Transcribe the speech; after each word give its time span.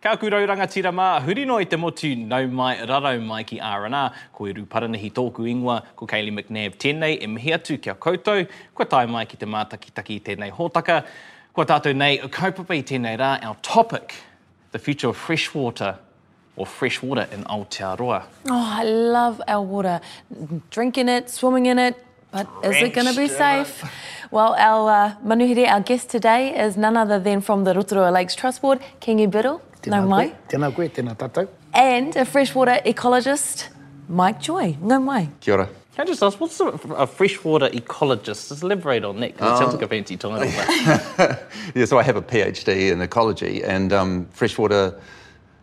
Ka 0.00 0.14
kurau 0.16 0.40
rangatira 0.48 0.88
mā, 0.96 1.20
huri 1.20 1.42
no 1.44 1.58
i 1.60 1.66
te 1.68 1.76
motu 1.76 2.14
nau 2.16 2.46
mai, 2.48 2.78
rarau 2.88 3.18
mai 3.20 3.42
ki 3.44 3.58
R&R, 3.60 4.14
ko 4.32 4.46
i 4.48 4.54
rūparanahi 4.56 5.10
tōku 5.12 5.44
ingoa, 5.52 5.74
ko 5.92 6.06
Kaylee 6.08 6.32
McNabb 6.32 6.78
tēnei, 6.80 7.18
e 7.20 7.28
mihi 7.28 7.52
atu 7.52 7.76
kia 7.76 7.92
koutou, 8.00 8.46
ko 8.72 8.86
tai 8.88 9.04
mai 9.12 9.26
ki 9.28 9.36
te 9.36 9.44
mātakitaki 9.44 10.16
tēnei 10.24 10.54
hōtaka, 10.56 11.02
ko 11.52 11.66
tātou 11.68 11.92
nei, 11.92 12.16
o 12.24 12.32
kaupapa 12.32 12.78
i 12.78 12.80
tēnei 12.80 13.20
rā, 13.20 13.34
our 13.44 13.60
topic, 13.60 14.14
the 14.72 14.78
future 14.78 15.10
of 15.12 15.18
fresh 15.18 15.52
water, 15.52 15.98
or 16.56 16.64
fresh 16.64 17.02
water 17.02 17.28
in 17.36 17.44
Aotearoa. 17.44 18.22
Oh, 18.48 18.74
I 18.80 18.84
love 18.84 19.42
our 19.46 19.60
water. 19.60 20.00
Drinking 20.70 21.10
it, 21.10 21.28
swimming 21.28 21.66
in 21.66 21.78
it, 21.78 22.00
but 22.32 22.46
is 22.64 22.76
it 22.82 22.92
going 22.94 23.06
to 23.06 23.16
be 23.16 23.28
safe? 23.28 23.84
Well, 24.30 24.54
our 24.54 24.90
uh, 24.90 25.14
manuhiri, 25.26 25.66
our 25.68 25.80
guest 25.80 26.08
today 26.10 26.56
is 26.56 26.76
none 26.76 26.96
other 26.96 27.18
than 27.18 27.40
from 27.40 27.64
the 27.64 27.74
Rotorua 27.74 28.10
Lakes 28.12 28.34
Trust 28.36 28.62
Board, 28.62 28.80
Kingi 29.00 29.28
Biddle, 29.28 29.60
no 29.86 30.06
mai, 30.06 30.28
koe, 30.28 30.36
tēnā 30.56 30.74
koe, 30.74 30.88
tēnā 30.88 31.16
tātou. 31.16 31.48
and 31.74 32.14
a 32.16 32.24
freshwater 32.24 32.80
ecologist, 32.86 33.68
Mike 34.08 34.40
Joy, 34.40 34.76
no 34.80 35.00
mai. 35.00 35.28
Kia 35.40 35.54
ora. 35.54 35.68
Can 35.96 36.04
I 36.06 36.10
just 36.12 36.22
ask, 36.22 36.40
what's 36.40 36.60
a, 36.60 36.66
a 36.66 37.06
freshwater 37.06 37.68
ecologist? 37.70 38.48
Just 38.48 38.62
elaborate 38.62 39.04
on 39.04 39.18
that, 39.20 39.32
because 39.32 39.54
it 39.54 39.62
sounds 39.62 39.74
like 39.74 39.82
a 39.82 39.88
fancy 39.88 40.16
title. 40.16 40.46
Yeah, 41.74 41.84
so 41.84 41.98
I 41.98 42.04
have 42.04 42.16
a 42.16 42.22
PhD 42.22 42.92
in 42.92 43.00
ecology 43.00 43.64
and 43.64 43.92
um, 43.92 44.26
freshwater. 44.30 44.94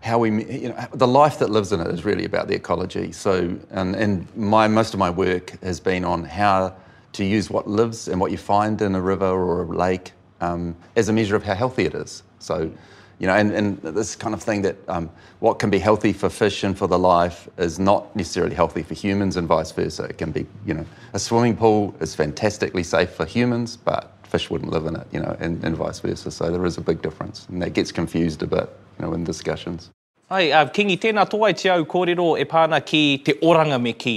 How 0.07 0.17
we, 0.17 0.29
you 0.63 0.69
know, 0.69 0.87
the 0.93 1.11
life 1.21 1.37
that 1.39 1.49
lives 1.49 1.73
in 1.73 1.81
it 1.81 1.87
is 1.87 2.05
really 2.05 2.23
about 2.23 2.47
the 2.47 2.55
ecology. 2.55 3.11
So, 3.11 3.33
and, 3.71 3.89
and 4.03 4.11
my 4.37 4.65
most 4.79 4.93
of 4.93 4.99
my 4.99 5.09
work 5.09 5.45
has 5.61 5.81
been 5.81 6.05
on 6.05 6.23
how 6.23 6.73
to 7.17 7.23
use 7.25 7.49
what 7.49 7.67
lives 7.67 8.07
and 8.07 8.17
what 8.21 8.31
you 8.31 8.37
find 8.37 8.81
in 8.81 8.95
a 8.95 9.01
river 9.01 9.25
or 9.25 9.63
a 9.63 9.65
lake 9.65 10.13
um, 10.39 10.75
as 10.95 11.09
a 11.09 11.13
measure 11.13 11.35
of 11.35 11.43
how 11.43 11.55
healthy 11.55 11.85
it 11.85 11.93
is. 11.93 12.23
So, 12.39 12.71
you 13.19 13.27
know, 13.27 13.33
and, 13.33 13.51
and 13.51 13.81
this 13.81 14.15
kind 14.15 14.33
of 14.33 14.41
thing 14.41 14.61
that 14.61 14.77
um, 14.87 15.09
what 15.39 15.59
can 15.59 15.69
be 15.69 15.79
healthy 15.79 16.13
for 16.13 16.29
fish 16.29 16.63
and 16.63 16.77
for 16.77 16.87
the 16.87 16.99
life 16.99 17.49
is 17.57 17.77
not 17.77 18.15
necessarily 18.15 18.55
healthy 18.55 18.83
for 18.83 18.93
humans 18.93 19.35
and 19.35 19.45
vice 19.45 19.73
versa. 19.73 20.03
It 20.03 20.17
can 20.17 20.31
be, 20.31 20.45
you 20.65 20.73
know, 20.73 20.85
a 21.13 21.19
swimming 21.19 21.57
pool 21.57 21.93
is 21.99 22.15
fantastically 22.15 22.83
safe 22.83 23.09
for 23.09 23.25
humans, 23.25 23.75
but 23.75 24.13
fish 24.23 24.49
wouldn't 24.49 24.71
live 24.71 24.85
in 24.85 24.95
it, 24.95 25.07
you 25.11 25.19
know, 25.19 25.35
and, 25.41 25.61
and 25.65 25.75
vice 25.75 25.99
versa. 25.99 26.31
So 26.31 26.49
there 26.49 26.65
is 26.65 26.77
a 26.77 26.81
big 26.81 27.01
difference, 27.01 27.45
and 27.49 27.61
that 27.61 27.73
gets 27.73 27.91
confused 27.91 28.41
a 28.43 28.47
bit, 28.47 28.69
you 28.97 29.05
know, 29.05 29.13
in 29.13 29.25
discussions. 29.25 29.89
Ai, 30.27 30.49
uh, 30.51 30.65
Kingi, 30.75 30.97
tēnā 30.99 31.23
toai 31.31 31.53
te 31.55 31.69
au 31.71 31.85
kōrero 31.87 32.33
e 32.35 32.43
pāna 32.51 32.81
ki 32.83 32.99
te 33.23 33.37
oranga 33.47 33.77
me 33.79 33.93
ki 33.95 34.15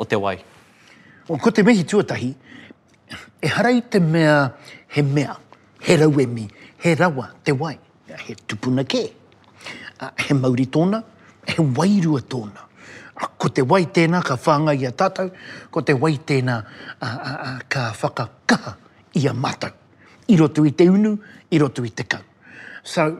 o 0.00 0.06
te 0.08 0.16
wai. 0.16 0.38
O 1.28 1.36
ko 1.36 1.50
te 1.52 1.60
mehi 1.60 1.82
tuatahi, 1.84 2.30
e 3.44 3.50
harai 3.52 3.82
te 3.92 4.00
mea 4.00 4.38
he 4.94 5.02
mea, 5.04 5.34
he 5.84 5.98
rau 6.00 6.16
e 6.16 6.24
mi, 6.24 6.46
he 6.80 6.94
rawa 6.96 7.26
te 7.44 7.52
wai, 7.52 7.74
he 8.24 8.38
tupuna 8.48 8.86
kē. 8.88 9.02
Uh, 10.00 10.08
he 10.16 10.32
mauri 10.32 10.64
tōna, 10.64 11.02
he 11.44 11.60
wairua 11.60 12.22
tōna. 12.24 12.64
Uh, 13.12 13.28
ko 13.36 13.52
te 13.52 13.68
wai 13.68 13.84
tēnā 13.84 14.22
ka 14.24 14.38
whāngai 14.40 14.80
a 14.88 14.96
tātou, 14.96 15.28
ko 15.68 15.82
te 15.84 15.92
wai 15.92 16.14
tēnā 16.24 16.56
uh, 16.56 17.04
uh, 17.04 17.34
uh, 17.34 17.58
ka 17.68 17.90
whakakaha 18.00 18.78
i 19.20 19.28
a 19.28 19.36
mātou. 19.36 19.76
I 20.24 20.40
roto 20.40 20.64
i 20.64 20.72
te 20.72 20.88
unu, 20.88 21.18
i 21.52 21.60
roto 21.60 21.84
i 21.84 21.92
te 21.92 22.08
kau. 22.08 22.24
So, 22.80 23.10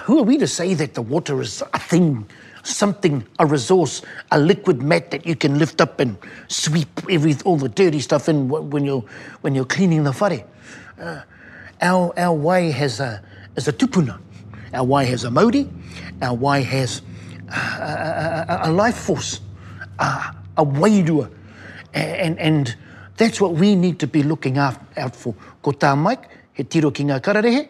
who 0.00 0.18
are 0.18 0.22
we 0.22 0.38
to 0.38 0.46
say 0.46 0.74
that 0.74 0.94
the 0.94 1.02
water 1.02 1.40
is 1.40 1.62
a 1.72 1.78
thing, 1.78 2.26
something, 2.62 3.26
a 3.38 3.46
resource, 3.46 4.02
a 4.30 4.38
liquid 4.38 4.82
mat 4.82 5.10
that 5.10 5.26
you 5.26 5.36
can 5.36 5.58
lift 5.58 5.80
up 5.80 6.00
and 6.00 6.16
sweep 6.48 6.88
every 7.10 7.36
all 7.44 7.56
the 7.56 7.68
dirty 7.68 8.00
stuff 8.00 8.28
in 8.28 8.48
when 8.48 8.84
you're 8.84 9.04
when 9.42 9.54
you're 9.54 9.66
cleaning 9.66 10.04
the 10.04 10.12
whare? 10.12 10.44
Uh, 10.98 11.22
our 11.80 12.12
our 12.18 12.34
way 12.34 12.70
has 12.70 13.00
a 13.00 13.22
is 13.56 13.68
a 13.68 13.72
tupuna. 13.72 14.18
Our 14.72 14.84
way 14.84 15.06
has 15.06 15.24
a 15.24 15.30
mauri. 15.30 15.68
Our 16.22 16.34
way 16.34 16.62
has 16.62 17.02
a, 17.48 18.46
a, 18.48 18.60
a 18.64 18.72
life 18.72 18.96
force, 18.96 19.40
a, 19.98 20.34
a 20.56 20.64
wairua, 20.64 21.30
and 21.92 22.38
and 22.38 22.76
that's 23.16 23.40
what 23.40 23.52
we 23.52 23.74
need 23.74 23.98
to 24.00 24.06
be 24.06 24.22
looking 24.22 24.56
out, 24.56 24.78
out 24.96 25.14
for. 25.14 25.34
Ko 25.62 25.72
tā 25.72 25.96
Mike, 25.98 26.28
he 26.54 26.64
tiro 26.64 26.90
ki 26.90 27.04
ngā 27.04 27.20
kararehe, 27.20 27.68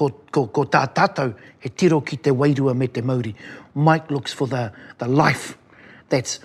ko, 0.00 0.08
ko, 0.32 0.46
ko 0.48 0.64
tā 0.64 0.86
tātou 0.96 1.34
he 1.60 1.68
tiro 1.68 2.00
ki 2.00 2.16
te 2.24 2.32
wairua 2.32 2.72
me 2.76 2.88
te 2.88 3.02
mauri. 3.04 3.34
Mike 3.74 4.10
looks 4.10 4.32
for 4.32 4.48
the, 4.48 4.70
the 4.98 5.06
life 5.06 5.58
that's 6.08 6.40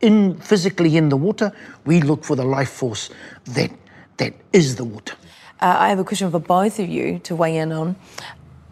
in 0.00 0.36
physically 0.36 0.96
in 0.96 1.08
the 1.08 1.16
water. 1.16 1.50
We 1.86 2.02
look 2.02 2.24
for 2.24 2.36
the 2.36 2.44
life 2.44 2.70
force 2.70 3.08
that 3.54 3.72
that 4.18 4.34
is 4.52 4.76
the 4.76 4.84
water. 4.84 5.14
Uh, 5.60 5.74
I 5.78 5.88
have 5.88 5.98
a 5.98 6.04
question 6.04 6.30
for 6.30 6.38
both 6.38 6.78
of 6.78 6.88
you 6.88 7.18
to 7.20 7.34
weigh 7.34 7.56
in 7.56 7.72
on. 7.72 7.96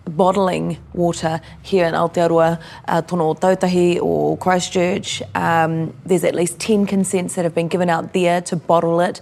Bottling 0.07 0.79
water 0.95 1.41
here 1.63 1.87
in 1.87 1.95
Aotearoa, 1.95 2.61
uh, 2.87 3.03
Tono 3.03 3.35
Tautahi 3.35 4.01
or 4.01 4.39
Christchurch, 4.39 5.23
um, 5.35 5.95
there's 6.05 6.25
at 6.25 6.35
least 6.35 6.61
10 6.61 6.87
consents 6.87 7.35
that 7.35 7.45
have 7.45 7.55
been 7.55 7.69
given 7.69 7.91
out 7.91 8.13
there 8.13 8.41
to 8.43 8.57
bottle 8.57 9.01
it. 9.01 9.21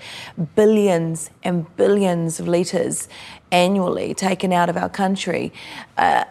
Billions 0.55 1.31
and 1.43 1.75
billions 1.77 2.39
of 2.39 2.49
litres 2.49 3.09
annually 3.51 4.15
taken 4.15 4.53
out 4.53 4.69
of 4.69 4.77
our 4.77 4.89
country. 4.89 5.53
Uh, 5.97 6.25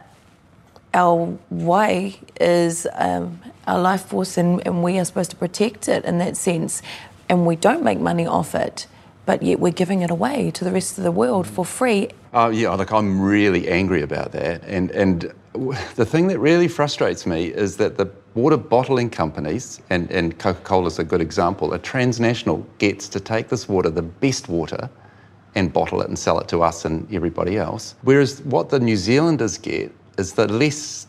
our 0.93 1.37
way 1.49 2.19
is 2.39 2.87
um, 2.93 3.39
our 3.65 3.79
life 3.79 4.05
force 4.05 4.37
and, 4.37 4.65
and 4.65 4.83
we 4.83 4.99
are 4.99 5.05
supposed 5.05 5.31
to 5.31 5.35
protect 5.35 5.87
it 5.87 6.05
in 6.05 6.19
that 6.19 6.37
sense. 6.37 6.81
And 7.29 7.45
we 7.47 7.55
don't 7.55 7.83
make 7.83 7.99
money 7.99 8.27
off 8.27 8.53
it, 8.53 8.85
but 9.25 9.41
yet 9.41 9.59
we're 9.59 9.71
giving 9.71 10.01
it 10.01 10.11
away 10.11 10.51
to 10.51 10.63
the 10.63 10.71
rest 10.71 10.97
of 10.97 11.03
the 11.03 11.11
world 11.11 11.47
for 11.47 11.65
free. 11.65 12.09
Oh, 12.33 12.49
yeah, 12.49 12.69
oh, 12.69 12.75
look, 12.75 12.91
I'm 12.91 13.21
really 13.21 13.69
angry 13.69 14.01
about 14.01 14.31
that. 14.33 14.63
And, 14.65 14.91
and 14.91 15.33
the 15.95 16.05
thing 16.05 16.27
that 16.27 16.39
really 16.39 16.67
frustrates 16.67 17.25
me 17.25 17.47
is 17.47 17.77
that 17.77 17.97
the 17.97 18.09
water 18.35 18.57
bottling 18.57 19.09
companies, 19.09 19.81
and, 19.89 20.09
and 20.11 20.37
Coca 20.39 20.61
Cola's 20.61 20.99
a 20.99 21.03
good 21.03 21.21
example, 21.21 21.73
a 21.73 21.79
transnational 21.79 22.65
gets 22.79 23.07
to 23.09 23.19
take 23.19 23.49
this 23.49 23.69
water, 23.69 23.89
the 23.89 24.01
best 24.01 24.49
water, 24.49 24.89
and 25.55 25.71
bottle 25.71 26.01
it 26.01 26.07
and 26.07 26.17
sell 26.17 26.39
it 26.39 26.47
to 26.47 26.63
us 26.63 26.85
and 26.85 27.11
everybody 27.13 27.57
else. 27.57 27.95
Whereas 28.01 28.41
what 28.41 28.69
the 28.69 28.79
New 28.79 28.97
Zealanders 28.97 29.57
get 29.57 29.91
is 30.17 30.33
the 30.33 30.47
less, 30.47 31.07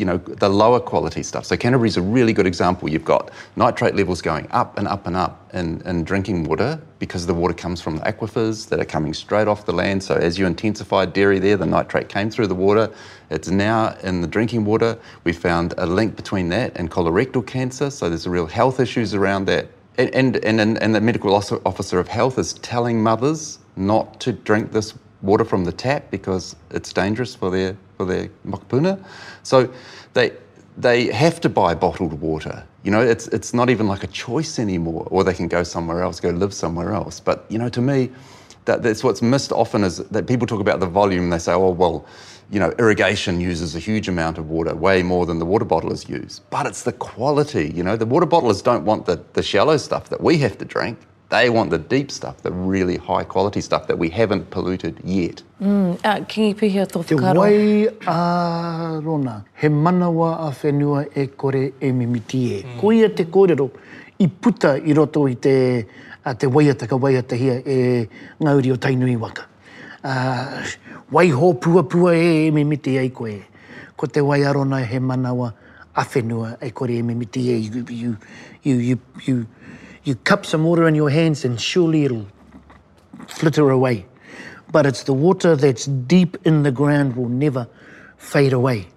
you 0.00 0.06
know, 0.06 0.16
the 0.16 0.48
lower 0.48 0.80
quality 0.80 1.22
stuff. 1.22 1.44
So 1.44 1.56
Canterbury's 1.56 1.98
a 1.98 2.02
really 2.02 2.32
good 2.32 2.46
example. 2.46 2.88
You've 2.88 3.04
got 3.04 3.30
nitrate 3.54 3.94
levels 3.94 4.22
going 4.22 4.48
up 4.50 4.78
and 4.78 4.88
up 4.88 5.06
and 5.06 5.14
up 5.14 5.48
in, 5.52 5.82
in 5.82 6.04
drinking 6.04 6.44
water 6.44 6.80
because 6.98 7.26
the 7.26 7.34
water 7.34 7.52
comes 7.52 7.80
from 7.82 7.98
the 7.98 8.02
aquifers 8.02 8.68
that 8.70 8.80
are 8.80 8.84
coming 8.86 9.12
straight 9.12 9.46
off 9.46 9.66
the 9.66 9.72
land. 9.72 10.02
So 10.02 10.14
as 10.14 10.38
you 10.38 10.46
intensified 10.46 11.12
dairy 11.12 11.38
there, 11.38 11.58
the 11.58 11.66
nitrate 11.66 12.08
came 12.08 12.30
through 12.30 12.46
the 12.46 12.54
water. 12.54 12.90
It's 13.28 13.48
now 13.48 13.94
in 14.02 14.22
the 14.22 14.26
drinking 14.26 14.64
water. 14.64 14.98
We 15.24 15.32
found 15.34 15.74
a 15.76 15.86
link 15.86 16.16
between 16.16 16.48
that 16.48 16.72
and 16.76 16.90
colorectal 16.90 17.46
cancer. 17.46 17.90
So 17.90 18.08
there's 18.08 18.26
real 18.26 18.46
health 18.46 18.80
issues 18.80 19.14
around 19.14 19.44
that. 19.46 19.68
And, 19.98 20.36
and, 20.36 20.60
and, 20.60 20.82
and 20.82 20.94
the 20.94 21.00
medical 21.00 21.34
officer 21.34 21.98
of 21.98 22.08
health 22.08 22.38
is 22.38 22.54
telling 22.54 23.02
mothers 23.02 23.58
not 23.76 24.18
to 24.20 24.32
drink 24.32 24.72
this 24.72 24.94
water 25.20 25.44
from 25.44 25.64
the 25.64 25.72
tap 25.72 26.10
because 26.10 26.56
it's 26.70 26.90
dangerous 26.92 27.34
for 27.34 27.50
their 27.50 27.76
their 28.04 28.28
mokpuna. 28.46 29.02
So 29.42 29.72
they 30.14 30.32
they 30.76 31.06
have 31.12 31.40
to 31.40 31.48
buy 31.48 31.74
bottled 31.74 32.14
water. 32.20 32.64
You 32.82 32.90
know, 32.90 33.00
it's 33.00 33.28
it's 33.28 33.52
not 33.52 33.70
even 33.70 33.86
like 33.86 34.04
a 34.04 34.08
choice 34.08 34.58
anymore. 34.58 35.06
Or 35.10 35.24
they 35.24 35.34
can 35.34 35.48
go 35.48 35.62
somewhere 35.62 36.02
else, 36.02 36.20
go 36.20 36.30
live 36.30 36.54
somewhere 36.54 36.92
else. 36.92 37.20
But 37.20 37.44
you 37.48 37.58
know, 37.58 37.68
to 37.68 37.80
me, 37.80 38.10
that 38.64 38.82
that's 38.82 39.04
what's 39.04 39.22
missed 39.22 39.52
often 39.52 39.84
is 39.84 39.98
that 39.98 40.26
people 40.26 40.46
talk 40.46 40.60
about 40.60 40.80
the 40.80 40.86
volume. 40.86 41.30
They 41.30 41.38
say, 41.38 41.52
oh 41.52 41.70
well, 41.70 42.06
you 42.50 42.58
know, 42.58 42.72
irrigation 42.78 43.40
uses 43.40 43.76
a 43.76 43.78
huge 43.78 44.08
amount 44.08 44.38
of 44.38 44.48
water, 44.48 44.74
way 44.74 45.02
more 45.02 45.26
than 45.26 45.38
the 45.38 45.46
water 45.46 45.64
bottlers 45.64 46.08
use. 46.08 46.40
But 46.50 46.66
it's 46.66 46.82
the 46.82 46.92
quality. 46.92 47.70
You 47.74 47.82
know, 47.82 47.96
the 47.96 48.06
water 48.06 48.26
bottlers 48.26 48.62
don't 48.62 48.84
want 48.84 49.06
the 49.06 49.22
the 49.34 49.42
shallow 49.42 49.76
stuff 49.76 50.08
that 50.08 50.20
we 50.20 50.38
have 50.38 50.56
to 50.58 50.64
drink. 50.64 50.98
They 51.30 51.48
want 51.48 51.70
the 51.70 51.78
deep 51.78 52.10
stuff, 52.10 52.42
the 52.42 52.50
really 52.50 52.96
high 52.96 53.22
quality 53.22 53.60
stuff 53.60 53.86
that 53.86 53.96
we 53.96 54.08
haven't 54.10 54.50
polluted 54.50 54.98
yet. 55.04 55.42
Uh, 55.60 55.94
Kingi 56.26 56.56
Pihia 56.56 56.86
tō 56.90 57.06
Te 57.06 57.14
whakaro. 57.14 57.38
wai 57.38 57.86
a 58.04 59.00
rona, 59.00 59.44
he 59.54 59.68
manawa 59.68 60.48
a 60.48 60.50
whenua 60.50 61.06
e 61.16 61.28
kore 61.28 61.72
e 61.80 61.92
mimiti 61.92 62.50
e. 62.58 62.62
Mm. 62.64 62.80
Ko 62.80 62.90
ia 62.90 63.08
te 63.10 63.24
kōrero 63.26 63.70
i 64.18 64.26
puta 64.26 64.74
i 64.84 64.92
roto 64.92 65.28
i 65.28 65.34
te, 65.34 65.86
a 66.24 66.34
te 66.34 66.48
waiata 66.48 66.88
ka 66.88 66.96
waiata 66.96 67.36
hia 67.36 67.62
e 67.64 68.08
ngauri 68.42 68.72
o 68.72 68.76
tainui 68.76 69.16
waka. 69.16 69.46
Uh, 70.02 70.64
wai 71.12 71.28
ho 71.30 71.52
pua 71.54 71.84
pua 71.84 72.16
e 72.16 72.48
e 72.48 72.50
mimiti 72.50 72.98
ai 72.98 73.10
koe. 73.10 73.38
Ko 73.96 74.06
te 74.06 74.20
wai 74.20 74.40
arona 74.42 74.82
he 74.84 74.98
manawa 74.98 75.52
a 75.94 76.04
whenua 76.04 76.56
e 76.60 76.70
kore 76.72 76.98
e 76.98 77.02
mimiti 77.02 77.50
e. 77.50 77.56
You, 77.58 77.84
you, 77.88 78.16
you, 78.64 78.76
you, 78.78 78.98
you, 79.26 79.46
you 80.04 80.14
cup 80.14 80.46
some 80.46 80.64
water 80.64 80.88
in 80.88 80.94
your 80.94 81.10
hands 81.10 81.44
and 81.44 81.60
surely 81.60 82.04
it'll 82.04 82.26
flitter 83.26 83.70
away. 83.70 84.06
But 84.72 84.86
it's 84.86 85.02
the 85.02 85.12
water 85.12 85.56
that's 85.56 85.86
deep 85.86 86.36
in 86.44 86.62
the 86.62 86.70
ground 86.70 87.16
will 87.16 87.28
never 87.28 87.68
fade 88.16 88.52
away. 88.52 88.88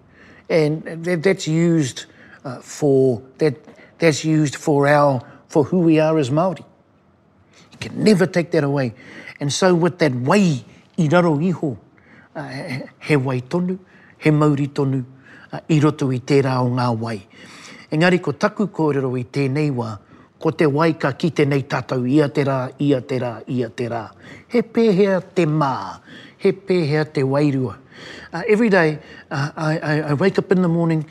And 0.49 0.83
that, 1.05 1.23
that's 1.23 1.47
used 1.47 2.05
uh, 2.45 2.59
for 2.59 3.21
that 3.37 3.55
that's 3.97 4.23
used 4.23 4.55
for 4.55 4.87
our 4.87 5.21
for 5.47 5.63
who 5.63 5.79
we 5.79 5.99
are 5.99 6.17
as 6.17 6.29
Maori. 6.29 6.63
You 7.71 7.77
can 7.79 8.03
never 8.03 8.25
take 8.25 8.51
that 8.51 8.63
away. 8.63 8.93
And 9.39 9.51
so 9.51 9.73
with 9.73 9.97
that 9.99 10.13
wai 10.13 10.63
i 10.97 11.07
raro 11.07 11.39
iho, 11.39 11.77
uh, 12.35 12.47
he 12.99 13.15
wai 13.15 13.41
tonu, 13.41 13.79
he 14.19 14.31
mauri 14.31 14.67
tonu, 14.67 15.03
uh, 15.51 15.59
i 15.69 15.79
roto 15.79 16.11
i 16.11 16.19
tērā 16.19 16.59
o 16.61 16.69
ngā 16.69 16.87
wai. 16.99 17.17
Engari, 17.91 18.21
ko 18.21 18.33
taku 18.33 18.67
kōrero 18.67 19.09
i 19.17 19.23
tēnei 19.23 19.71
wā, 19.73 19.97
ko 20.43 20.51
te 20.51 20.67
wai 20.67 20.91
ka 20.99 21.13
ki 21.15 21.29
tēnei 21.31 21.63
tātou, 21.71 22.03
ia 22.03 22.27
te 22.27 22.43
rā, 22.43 22.57
ia 22.83 22.99
te 23.07 23.19
rā, 23.21 23.37
ia 23.47 23.69
te 23.71 23.87
rā. 23.87 24.03
He 24.51 24.59
pēhea 24.59 25.21
te 25.35 25.45
mā, 25.47 26.01
he 26.43 26.51
pēhea 26.51 27.05
te 27.15 27.23
wairua. 27.23 27.77
Uh, 28.33 28.41
every 28.49 28.69
day, 28.69 28.99
uh, 29.31 29.51
I, 29.55 29.77
I, 29.77 29.99
I 30.09 30.13
wake 30.15 30.37
up 30.39 30.51
in 30.51 30.61
the 30.61 30.67
morning 30.67 31.05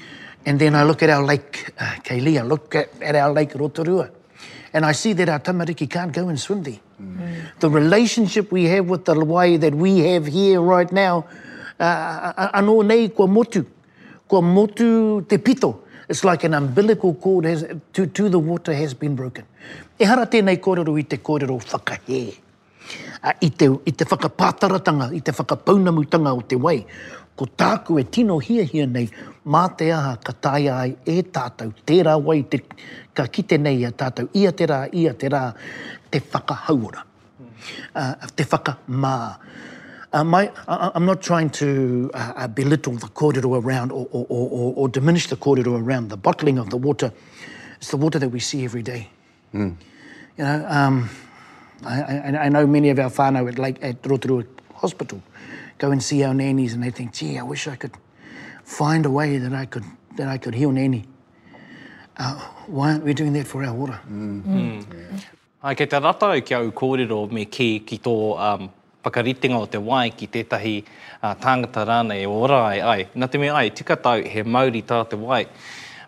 and 0.44 0.58
then 0.58 0.75
I 0.75 0.82
look 0.82 1.02
at 1.02 1.08
our 1.08 1.25
lake, 1.25 1.70
uh, 1.79 1.94
Kaylee, 2.05 2.38
I 2.40 2.43
look 2.43 2.75
at, 2.75 2.90
at 3.00 3.14
our 3.14 3.32
lake 3.32 3.55
Rotorua, 3.55 4.11
and 4.75 4.84
I 4.84 4.93
see 4.93 5.14
that 5.14 5.29
our 5.31 5.40
tamariki 5.40 5.88
can't 5.88 6.12
go 6.12 6.29
and 6.29 6.38
swim 6.38 6.62
there. 6.62 6.81
Mm. 7.00 7.58
The 7.61 7.70
relationship 7.70 8.52
we 8.52 8.64
have 8.64 8.90
with 8.90 9.06
the 9.06 9.14
wai 9.25 9.56
that 9.56 9.75
we 9.75 10.00
have 10.00 10.26
here 10.26 10.61
right 10.61 10.90
now, 10.93 11.25
uh, 11.81 12.50
anō 12.52 12.84
nei 12.84 13.08
kua 13.08 13.26
motu, 13.26 13.64
kua 14.29 14.43
motu 14.43 15.23
te 15.26 15.38
pito. 15.38 15.81
It's 16.12 16.25
like 16.25 16.44
an 16.44 16.53
umbilical 16.53 17.14
cord 17.14 17.47
has, 17.47 17.64
to, 17.94 18.06
to 18.06 18.29
the 18.29 18.38
water 18.38 18.75
has 18.75 18.93
been 18.93 19.17
broken. 19.17 19.47
E 19.97 20.05
hara 20.05 20.26
tēnei 20.29 20.59
kōrero 20.61 20.93
i 21.00 21.06
te 21.09 21.17
kōrero 21.25 21.56
whakahē. 21.56 22.19
A, 23.23 23.32
i, 23.41 23.49
te, 23.49 23.70
I 23.73 23.94
te 23.97 24.05
whakapātaratanga, 24.11 25.06
i 25.17 25.23
te 25.25 25.32
whakapaunamutanga 25.32 26.35
o 26.37 26.43
te 26.44 26.59
wai, 26.61 26.82
ko 27.32 27.49
tāku 27.56 27.97
e 27.97 28.05
tino 28.12 28.37
hia 28.44 28.67
hia 28.69 28.85
nei, 28.91 29.06
mā 29.49 29.62
te 29.79 29.88
aha 29.97 30.19
ka 30.20 30.37
tai 30.37 30.67
ai 30.69 30.91
e 31.09 31.17
tātou, 31.32 31.73
tērā 31.88 32.19
wai 32.20 32.43
te, 32.44 32.61
ka 33.17 33.25
kite 33.32 33.56
nei 33.56 33.81
a 33.88 33.94
tātou, 33.97 34.29
ia 34.37 34.53
te 34.53 34.69
rā, 34.69 34.82
ia 34.93 35.17
te 35.17 35.32
rā, 35.32 35.47
te 36.12 36.20
whakahauora, 36.20 37.06
uh, 37.97 38.12
te 38.37 38.44
whakamā. 38.53 39.17
Uh, 40.12 40.23
my, 40.25 40.53
I, 40.69 40.91
I'm 40.94 41.06
not 41.06 41.23
trying 41.23 41.49
to 41.50 42.11
uh, 42.12 42.32
uh, 42.37 42.49
belittle 42.49 42.94
the 42.94 43.06
kōrero 43.06 43.62
around 43.62 43.93
or, 43.93 44.06
or, 44.12 44.26
or, 44.29 44.75
or 44.76 44.88
diminish 44.88 45.29
the 45.29 45.37
kōrero 45.37 45.82
around 45.82 46.09
the 46.09 46.19
bottling 46.19 46.59
of 46.59 46.69
the 46.69 46.76
water. 46.76 47.12
It's 47.76 47.91
the 47.91 47.97
water 47.97 48.19
that 48.19 48.29
we 48.29 48.38
see 48.38 48.64
every 48.64 48.82
day. 48.82 49.09
Mm. 49.55 49.76
You 50.37 50.44
know, 50.44 50.67
um, 50.69 51.11
I, 51.85 52.03
I, 52.03 52.44
I 52.44 52.49
know 52.50 52.67
many 52.67 52.91
of 52.91 52.99
our 52.99 53.11
whānau 53.11 53.49
at, 53.49 53.59
Lake, 53.59 53.79
at 53.81 54.03
Rotorua 54.05 54.44
Hospital 54.75 55.23
go 55.79 55.91
and 55.91 56.03
see 56.03 56.23
our 56.25 56.35
nannies 56.35 56.75
and 56.75 56.82
they 56.82 56.91
think, 56.91 57.12
gee, 57.12 57.38
I 57.38 57.43
wish 57.43 57.67
I 57.67 57.76
could 57.76 57.93
find 58.65 59.06
a 59.06 59.11
way 59.11 59.38
that 59.38 59.53
I 59.55 59.65
could, 59.65 59.85
that 60.17 60.29
I 60.29 60.37
could 60.37 60.55
heal 60.55 60.73
nanny. 60.73 61.06
Uh, 62.19 62.35
why 62.67 62.93
aren't 62.93 63.05
we 63.05 63.15
doing 63.15 63.32
that 63.32 63.47
for 63.47 63.65
our 63.65 63.73
water? 63.73 63.99
Mm. 64.08 64.43
Mm. 64.43 64.85
Yeah. 64.93 65.20
Ai, 65.62 65.75
kei 65.75 65.87
te 65.87 65.99
rata 65.99 66.26
au 66.26 66.41
ki 66.41 66.55
au 66.55 66.70
kōrero 66.70 67.31
me 67.31 67.47
ki, 67.47 67.81
ki 67.81 67.99
tō 67.99 68.38
um, 68.38 68.70
pakaritinga 69.02 69.58
o 69.58 69.66
te 69.66 69.78
wai 69.82 70.10
ki 70.14 70.28
tētahi 70.31 70.75
uh, 70.82 71.32
tāngata 71.43 71.84
rāna 71.87 72.16
e 72.19 72.26
ora 72.26 72.62
ai. 72.70 72.81
ai. 72.81 73.06
Nā 73.14 73.28
te 73.31 73.40
mea 73.43 73.56
ai, 73.58 73.70
tika 73.70 73.96
tau 73.96 74.22
he 74.22 74.43
mauri 74.43 74.82
tā 74.87 75.02
te 75.08 75.19
wai. 75.19 75.44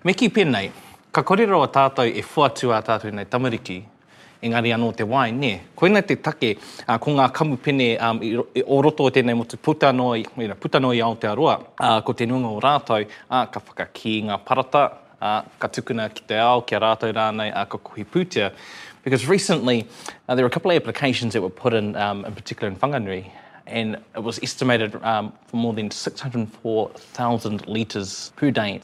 Me 0.05 0.15
ki 0.15 0.31
pēnei, 0.31 0.71
ka 1.13 1.25
korero 1.27 1.63
a 1.65 1.69
tātou 1.73 2.07
e 2.07 2.23
fuatu 2.23 2.73
a 2.75 2.81
tātou 2.85 3.13
nei 3.15 3.27
tamariki, 3.31 3.81
engari 4.45 4.75
anō 4.77 4.91
te 4.97 5.07
wai, 5.09 5.31
ne. 5.33 5.53
Koina 5.77 6.05
te 6.07 6.17
take 6.23 6.55
uh, 6.57 6.99
ko 6.99 7.17
ngā 7.19 7.29
kamu 7.35 7.59
pene 7.63 7.89
um, 7.99 8.23
i, 8.23 8.35
i, 8.61 8.65
o 8.67 8.81
roto 8.85 9.09
o 9.09 9.15
tēnei 9.15 9.37
motu 9.39 9.59
putanoi, 9.59 10.25
mira, 10.39 10.55
putanoi 10.55 11.01
ao 11.03 11.17
te 11.17 11.31
aroa, 11.31 11.59
uh, 11.81 12.01
ko 12.07 12.15
te 12.15 12.29
nunga 12.31 12.53
o 12.53 12.61
rātou, 12.63 13.07
uh, 13.07 13.45
ka 13.51 13.63
whakaki 13.63 14.21
ngā 14.31 14.39
parata, 14.47 14.87
uh, 15.19 15.41
ka 15.59 15.73
tukuna 15.73 16.11
ki 16.15 16.29
te 16.31 16.39
ao, 16.39 16.63
kia 16.63 16.79
a 16.79 16.87
rātou 16.89 17.15
rānei, 17.15 17.51
uh, 17.51 17.67
ka 17.67 17.81
kuhi 17.83 18.07
pūtia. 18.07 18.53
Because 19.05 19.27
recently, 19.27 19.87
uh, 20.29 20.35
there 20.35 20.45
were 20.45 20.49
a 20.49 20.51
couple 20.51 20.71
of 20.71 20.77
applications 20.77 21.35
that 21.35 21.43
were 21.43 21.51
put 21.51 21.75
in, 21.75 21.95
um, 21.95 22.25
in 22.25 22.35
particular 22.35 22.69
in 22.69 22.77
Whanganui, 22.77 23.31
and 23.67 23.97
it 24.15 24.23
was 24.23 24.43
estimated 24.43 24.95
um, 25.05 25.33
for 25.47 25.57
more 25.57 25.75
than 25.75 25.91
604,000 25.91 27.67
litres 27.69 28.33
per 28.37 28.51
day. 28.51 28.81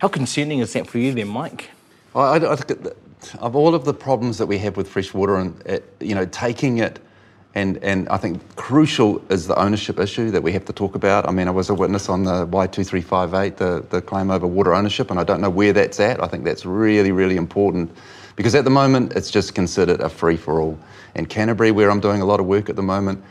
How 0.00 0.08
concerning 0.08 0.58
is 0.58 0.72
that 0.72 0.86
for 0.86 0.98
you 0.98 1.14
then, 1.14 1.28
Mike? 1.28 1.70
I, 2.14 2.36
I 2.36 2.56
think 2.56 2.94
of 3.38 3.56
all 3.56 3.74
of 3.74 3.84
the 3.84 3.94
problems 3.94 4.38
that 4.38 4.46
we 4.46 4.58
have 4.58 4.76
with 4.76 4.88
fresh 4.88 5.14
water 5.14 5.36
and 5.36 5.62
uh, 5.66 5.78
you 6.00 6.14
know 6.14 6.26
taking 6.26 6.78
it 6.78 7.00
and 7.54 7.82
and 7.82 8.08
I 8.08 8.18
think 8.18 8.56
crucial 8.56 9.22
is 9.30 9.46
the 9.46 9.58
ownership 9.58 9.98
issue 9.98 10.30
that 10.30 10.42
we 10.42 10.52
have 10.52 10.64
to 10.66 10.72
talk 10.72 10.94
about. 10.94 11.26
I 11.26 11.30
mean, 11.30 11.48
I 11.48 11.52
was 11.52 11.70
a 11.70 11.74
witness 11.74 12.08
on 12.08 12.24
the 12.24 12.46
Wai 12.46 12.66
2358, 12.66 13.56
the, 13.56 13.86
the 13.90 14.02
claim 14.02 14.30
over 14.30 14.46
water 14.46 14.74
ownership, 14.74 15.10
and 15.10 15.20
I 15.20 15.24
don't 15.24 15.40
know 15.40 15.50
where 15.50 15.72
that's 15.72 16.00
at. 16.00 16.22
I 16.22 16.26
think 16.26 16.44
that's 16.44 16.66
really, 16.66 17.12
really 17.12 17.36
important 17.36 17.96
because 18.36 18.54
at 18.54 18.64
the 18.64 18.70
moment 18.70 19.12
it's 19.14 19.30
just 19.30 19.54
considered 19.54 20.00
a 20.00 20.08
free 20.08 20.36
for 20.36 20.60
all. 20.60 20.78
In 21.14 21.26
Canterbury, 21.26 21.70
where 21.70 21.90
I'm 21.90 22.00
doing 22.00 22.20
a 22.20 22.24
lot 22.24 22.40
of 22.40 22.46
work 22.46 22.68
at 22.68 22.76
the 22.76 22.82
moment, 22.82 23.22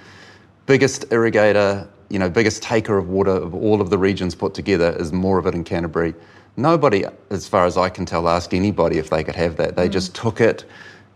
biggest 0.66 1.10
irrigator, 1.10 1.88
you 2.10 2.20
know, 2.20 2.30
biggest 2.30 2.64
taker 2.64 2.98
of 2.98 3.10
water 3.10 3.32
of 3.32 3.54
all 3.54 3.82
of 3.82 3.90
the 3.90 3.98
regions 3.98 4.36
put 4.36 4.54
together 4.54 4.96
is 4.98 5.12
more 5.12 5.38
of 5.38 5.46
it 5.46 5.54
in 5.54 5.64
Canterbury. 5.64 6.14
Nobody, 6.56 7.04
as 7.30 7.48
far 7.48 7.66
as 7.66 7.78
I 7.78 7.90
can 7.90 8.06
tell, 8.06 8.30
asked 8.30 8.54
anybody 8.54 9.00
if 9.00 9.10
they 9.10 9.24
could 9.24 9.36
have 9.36 9.58
that. 9.58 9.76
They 9.76 9.90
mm. 9.90 9.92
just 9.92 10.16
took 10.16 10.40
it 10.40 10.66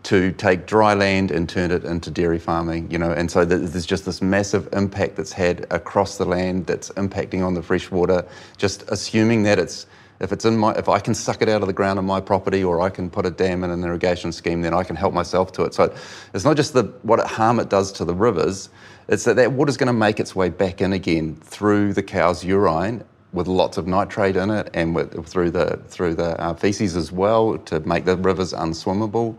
to 0.04 0.32
take 0.32 0.66
dry 0.66 0.94
land 0.94 1.30
and 1.30 1.48
turn 1.48 1.70
it 1.70 1.84
into 1.84 2.10
dairy 2.10 2.38
farming, 2.38 2.90
you 2.90 2.98
know, 2.98 3.10
and 3.10 3.30
so 3.30 3.44
there's 3.44 3.84
just 3.84 4.04
this 4.04 4.22
massive 4.22 4.68
impact 4.72 5.16
that's 5.16 5.32
had 5.32 5.66
across 5.70 6.18
the 6.18 6.24
land 6.24 6.66
that's 6.66 6.90
impacting 6.90 7.44
on 7.44 7.54
the 7.54 7.62
fresh 7.62 7.90
water, 7.90 8.24
just 8.56 8.84
assuming 8.88 9.42
that 9.42 9.58
it's 9.58 9.86
if 10.20 10.32
it's 10.32 10.44
in 10.44 10.58
my 10.58 10.72
if 10.72 10.88
I 10.88 10.98
can 10.98 11.14
suck 11.14 11.42
it 11.42 11.48
out 11.48 11.62
of 11.62 11.68
the 11.68 11.72
ground 11.72 11.98
on 11.98 12.04
my 12.04 12.20
property 12.20 12.64
or 12.64 12.80
I 12.80 12.90
can 12.90 13.10
put 13.10 13.26
a 13.26 13.30
dam 13.30 13.64
in 13.64 13.70
an 13.70 13.84
irrigation 13.84 14.32
scheme, 14.32 14.62
then 14.62 14.74
I 14.74 14.82
can 14.82 14.96
help 14.96 15.14
myself 15.14 15.52
to 15.52 15.64
it. 15.64 15.74
So 15.74 15.94
it's 16.34 16.44
not 16.44 16.56
just 16.56 16.72
the 16.72 16.84
what 17.02 17.24
harm 17.26 17.60
it 17.60 17.68
does 17.68 17.92
to 17.92 18.04
the 18.04 18.14
rivers, 18.14 18.68
it's 19.08 19.24
that 19.24 19.36
that 19.36 19.52
water's 19.52 19.76
going 19.76 19.88
to 19.88 19.92
make 19.92 20.18
its 20.20 20.34
way 20.34 20.48
back 20.48 20.80
in 20.80 20.92
again 20.92 21.36
through 21.36 21.92
the 21.92 22.02
cow's 22.02 22.44
urine 22.44 23.04
with 23.32 23.46
lots 23.46 23.76
of 23.76 23.86
nitrate 23.86 24.36
in 24.36 24.50
it 24.50 24.70
and 24.74 24.94
with, 24.94 25.26
through 25.26 25.50
the 25.50 25.80
through 25.88 26.14
the 26.14 26.40
uh, 26.40 26.54
feces 26.54 26.96
as 26.96 27.12
well 27.12 27.58
to 27.58 27.80
make 27.80 28.04
the 28.04 28.16
rivers 28.16 28.52
unswimmable. 28.52 29.36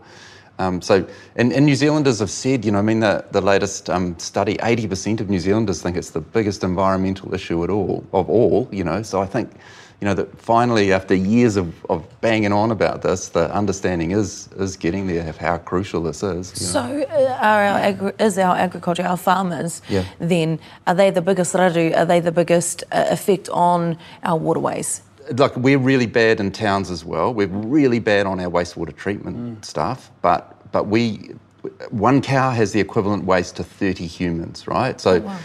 Um, 0.58 0.82
so, 0.82 1.06
and, 1.36 1.54
and, 1.54 1.64
New 1.64 1.74
Zealanders 1.74 2.18
have 2.18 2.28
said, 2.28 2.66
you 2.66 2.72
know, 2.72 2.80
I 2.80 2.82
mean, 2.82 3.00
the, 3.00 3.24
the 3.30 3.40
latest 3.40 3.88
um, 3.88 4.18
study, 4.18 4.56
80% 4.56 5.20
of 5.20 5.30
New 5.30 5.38
Zealanders 5.38 5.80
think 5.80 5.96
it's 5.96 6.10
the 6.10 6.20
biggest 6.20 6.62
environmental 6.62 7.32
issue 7.32 7.64
at 7.64 7.70
all, 7.70 8.06
of 8.12 8.28
all, 8.28 8.68
you 8.70 8.84
know. 8.84 9.00
So 9.02 9.22
I 9.22 9.26
think, 9.26 9.52
you 10.00 10.06
know, 10.06 10.14
that 10.14 10.40
finally, 10.40 10.94
after 10.94 11.14
years 11.14 11.56
of, 11.56 11.74
of 11.90 12.06
banging 12.22 12.52
on 12.52 12.70
about 12.70 13.02
this, 13.02 13.28
the 13.28 13.52
understanding 13.54 14.12
is 14.12 14.48
is 14.56 14.74
getting 14.76 15.06
there 15.06 15.28
of 15.28 15.36
how 15.36 15.58
crucial 15.58 16.02
this 16.02 16.22
is. 16.22 16.48
So, 16.48 16.80
uh, 16.80 17.38
are 17.40 17.64
our 17.64 17.78
agri- 17.78 18.12
is 18.18 18.38
our 18.38 18.56
agriculture, 18.56 19.02
our 19.02 19.18
farmers, 19.18 19.82
yeah. 19.90 20.04
then, 20.18 20.58
are 20.86 20.94
they 20.94 21.10
the 21.10 21.20
biggest 21.20 21.54
raru, 21.54 21.94
are 21.94 22.06
they 22.06 22.20
the 22.20 22.32
biggest 22.32 22.82
uh, 22.92 23.04
effect 23.10 23.50
on 23.50 23.98
our 24.22 24.38
waterways? 24.38 25.02
Like, 25.36 25.54
we're 25.56 25.78
really 25.78 26.06
bad 26.06 26.40
in 26.40 26.50
towns 26.50 26.90
as 26.90 27.04
well. 27.04 27.34
We're 27.34 27.48
really 27.48 27.98
bad 28.00 28.26
on 28.26 28.40
our 28.40 28.50
wastewater 28.50 28.96
treatment 28.96 29.36
mm. 29.36 29.64
stuff, 29.64 30.10
but, 30.22 30.56
but 30.72 30.86
we, 30.86 31.34
one 31.90 32.22
cow 32.22 32.50
has 32.50 32.72
the 32.72 32.80
equivalent 32.80 33.24
waste 33.24 33.56
to 33.56 33.64
30 33.64 34.06
humans, 34.06 34.66
right? 34.66 34.98
So, 34.98 35.16
oh, 35.16 35.20
wow 35.20 35.38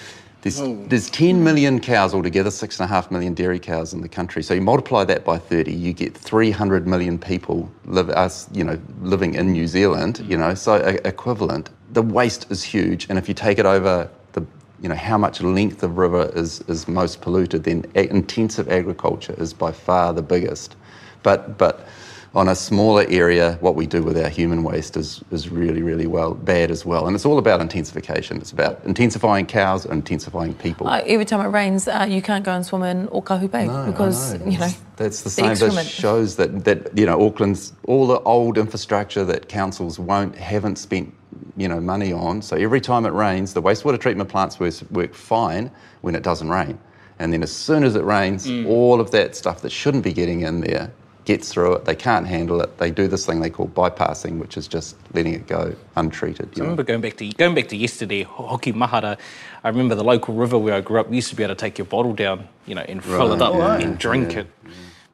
there's, 0.46 0.62
oh. 0.62 0.76
there's 0.90 1.10
10 1.10 1.44
million 1.44 1.80
cows 1.80 2.14
altogether, 2.14 2.52
six 2.52 2.80
and 2.80 2.86
a 2.86 2.88
half 2.88 3.10
million 3.10 3.34
dairy 3.34 3.58
cows 3.58 3.96
in 3.96 4.02
the 4.02 4.08
country. 4.08 4.44
So 4.44 4.54
you 4.54 4.62
multiply 4.62 5.04
that 5.04 5.26
by 5.26 5.40
30, 5.40 5.74
you 5.74 5.92
get 5.92 6.16
300 6.16 6.86
million 6.86 7.18
people 7.18 7.68
live 7.86 8.12
uh, 8.12 8.14
us, 8.14 8.48
you 8.54 8.64
know, 8.64 8.80
living 9.02 9.34
in 9.34 9.52
New 9.52 9.66
Zealand. 9.66 10.24
You 10.24 10.38
know, 10.38 10.54
so 10.54 10.76
equivalent. 11.04 11.72
The 11.94 12.04
waste 12.04 12.52
is 12.52 12.62
huge, 12.62 13.08
and 13.10 13.18
if 13.18 13.28
you 13.28 13.34
take 13.34 13.58
it 13.58 13.66
over 13.66 14.08
the, 14.34 14.46
you 14.80 14.88
know, 14.88 14.94
how 14.94 15.18
much 15.18 15.42
length 15.42 15.82
of 15.82 15.98
river 15.98 16.32
is 16.36 16.62
is 16.68 16.88
most 16.88 17.22
polluted, 17.22 17.64
then 17.64 17.84
intensive 17.96 18.70
agriculture 18.70 19.34
is 19.40 19.52
by 19.52 19.72
far 19.72 20.14
the 20.14 20.22
biggest. 20.22 20.76
But 21.24 21.58
but 21.58 21.88
on 22.36 22.50
a 22.50 22.56
smaller 22.56 23.06
area, 23.08 23.58
what 23.62 23.76
we 23.76 23.88
do 23.88 24.04
with 24.04 24.18
our 24.18 24.28
human 24.28 24.62
waste 24.64 24.98
is, 24.98 25.24
is 25.32 25.50
really, 25.50 25.82
really 25.82 26.06
well 26.06 26.34
bad 26.34 26.70
as 26.70 26.86
well. 26.86 27.08
And 27.08 27.16
it's 27.16 27.26
all 27.26 27.38
about 27.38 27.62
intensification. 27.62 28.38
It's 28.38 28.52
about 28.52 28.84
intensifying 28.84 29.46
cows, 29.46 29.86
intensifying 29.86 30.54
people. 30.56 30.88
Uh, 30.88 31.02
every 31.06 31.24
time 31.24 31.40
it 31.40 31.50
rains, 31.50 31.88
uh, 31.88 32.06
you 32.08 32.22
can't 32.22 32.44
go 32.44 32.52
and 32.52 32.66
swim 32.66 32.84
in 32.84 33.08
Okahu 33.08 33.50
Bay 33.50 33.68
no, 33.68 33.86
because 33.86 34.34
you 34.46 34.58
know 34.58 34.70
that's 34.98 35.22
the 35.22 35.30
same. 35.30 35.56
The 35.56 35.70
that 35.70 35.86
shows 35.86 36.36
that 36.36 36.66
that 36.66 36.98
you 36.98 37.06
know 37.06 37.22
Auckland's 37.22 37.72
all 37.86 38.06
the 38.06 38.20
old 38.22 38.58
infrastructure 38.58 39.24
that 39.24 39.48
councils 39.48 39.98
won't 39.98 40.36
haven't 40.36 40.76
spent 40.76 41.14
you 41.56 41.70
know 41.70 41.80
money 41.80 42.12
on. 42.12 42.42
So 42.42 42.58
every 42.58 42.82
time 42.82 43.06
it 43.06 43.14
rains, 43.14 43.54
the 43.54 43.62
wastewater 43.62 44.00
treatment 44.00 44.30
plants 44.30 44.60
work, 44.60 44.74
work 44.92 45.14
fine 45.14 45.72
when 46.02 46.16
it 46.16 46.24
doesn't 46.24 46.50
rain. 46.50 46.78
And 47.18 47.32
then 47.32 47.44
as 47.44 47.52
soon 47.52 47.86
as 47.86 47.96
it 47.96 48.04
rains, 48.04 48.46
mm. 48.46 48.68
all 48.68 49.00
of 49.00 49.12
that 49.12 49.38
stuff 49.38 49.62
that 49.62 49.72
shouldn't 49.72 50.04
be 50.04 50.12
getting 50.12 50.42
in 50.42 50.60
there 50.60 50.92
gets 51.26 51.52
through 51.52 51.74
it, 51.76 51.86
they 51.86 51.96
can't 51.96 52.28
handle 52.28 52.62
it, 52.62 52.78
they 52.78 52.92
do 52.92 53.08
this 53.08 53.26
thing 53.26 53.42
they 53.42 53.50
call 53.50 53.68
bypassing, 53.68 54.38
which 54.38 54.58
is 54.58 54.68
just 54.68 54.96
letting 55.14 55.34
it 55.34 55.48
go 55.48 55.76
untreated. 55.96 56.46
So 56.46 56.52
I 56.52 56.56
You 56.56 56.64
know? 56.64 56.64
remember 56.70 56.84
going 56.84 57.02
back 57.02 57.18
to 57.18 57.30
going 57.34 57.56
back 57.56 57.68
to 57.70 57.76
yesterday, 57.78 58.24
Ho- 58.24 58.48
Hoki 58.48 58.74
Mahara. 58.74 59.18
I 59.64 59.70
remember 59.70 59.96
the 59.96 60.04
local 60.04 60.36
river 60.36 60.58
where 60.58 60.76
I 60.76 60.82
grew 60.82 61.00
up. 61.00 61.10
We 61.10 61.18
used 61.18 61.30
to 61.30 61.36
be 61.36 61.44
able 61.44 61.56
to 61.56 61.60
take 61.60 61.78
your 61.78 61.86
bottle 61.88 62.14
down, 62.14 62.48
you 62.68 62.76
know, 62.76 62.82
and 62.88 63.04
fill 63.04 63.34
it 63.34 63.40
Right, 63.40 63.42
up 63.42 63.54
yeah, 63.56 63.86
and 63.86 63.98
drink 63.98 64.34
yeah. 64.34 64.42
it. 64.42 64.48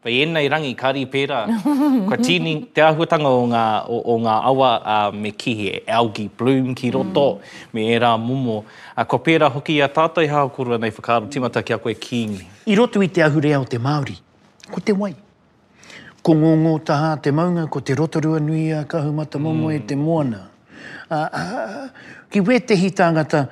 But 0.03 0.13
ēnei 0.17 0.49
rangi 0.49 0.75
kari 0.75 1.05
pērā, 1.05 1.39
kua 2.09 2.17
tini 2.17 2.53
te 2.73 2.81
āhuatanga 2.81 3.29
o 3.29 3.43
ngā, 3.45 3.65
o, 3.87 3.99
o 4.01 4.15
ngā 4.17 4.37
awa 4.49 4.69
uh, 4.81 5.11
me 5.13 5.29
kihi 5.31 5.67
e 5.75 5.81
algae 5.87 6.25
bloom 6.27 6.73
ki 6.73 6.89
roto, 6.95 7.35
mm. 7.37 7.73
me 7.77 7.83
e 7.93 7.99
rā 8.01 8.15
momo. 8.17 8.63
Uh, 8.97 9.03
ko 9.05 9.19
pērā 9.21 9.45
hoki 9.53 9.77
a 9.85 9.87
tātai 9.87 10.25
haokura 10.31 10.79
nei 10.81 10.89
whakaaro 10.89 11.29
timata 11.29 11.61
ki 11.63 11.73
a 11.73 11.77
koe 11.77 11.93
kiingi. 11.93 12.47
I 12.65 12.75
roto 12.81 12.99
i 13.05 13.09
te 13.13 13.21
ahurea 13.21 13.61
o 13.61 13.63
te 13.69 13.77
Māori, 13.77 14.17
ko 14.71 14.81
te 14.81 14.91
wai. 14.97 15.13
Ko 16.21 16.35
ngongo 16.35 16.79
taha 16.85 17.17
te 17.17 17.31
maunga, 17.31 17.67
ko 17.69 17.81
te 17.81 17.95
rotorua 17.95 18.39
nui 18.39 18.71
a 18.71 18.85
kahumata 18.85 19.39
momo 19.39 19.69
mm. 19.69 19.75
e 19.75 19.79
te 19.79 19.95
moana. 19.95 20.49
Uh, 21.09 21.15
uh, 21.15 21.87
ki 22.29 22.39
we 22.45 22.59
te 22.59 22.75
hi 22.75 22.91
tangata, 22.91 23.47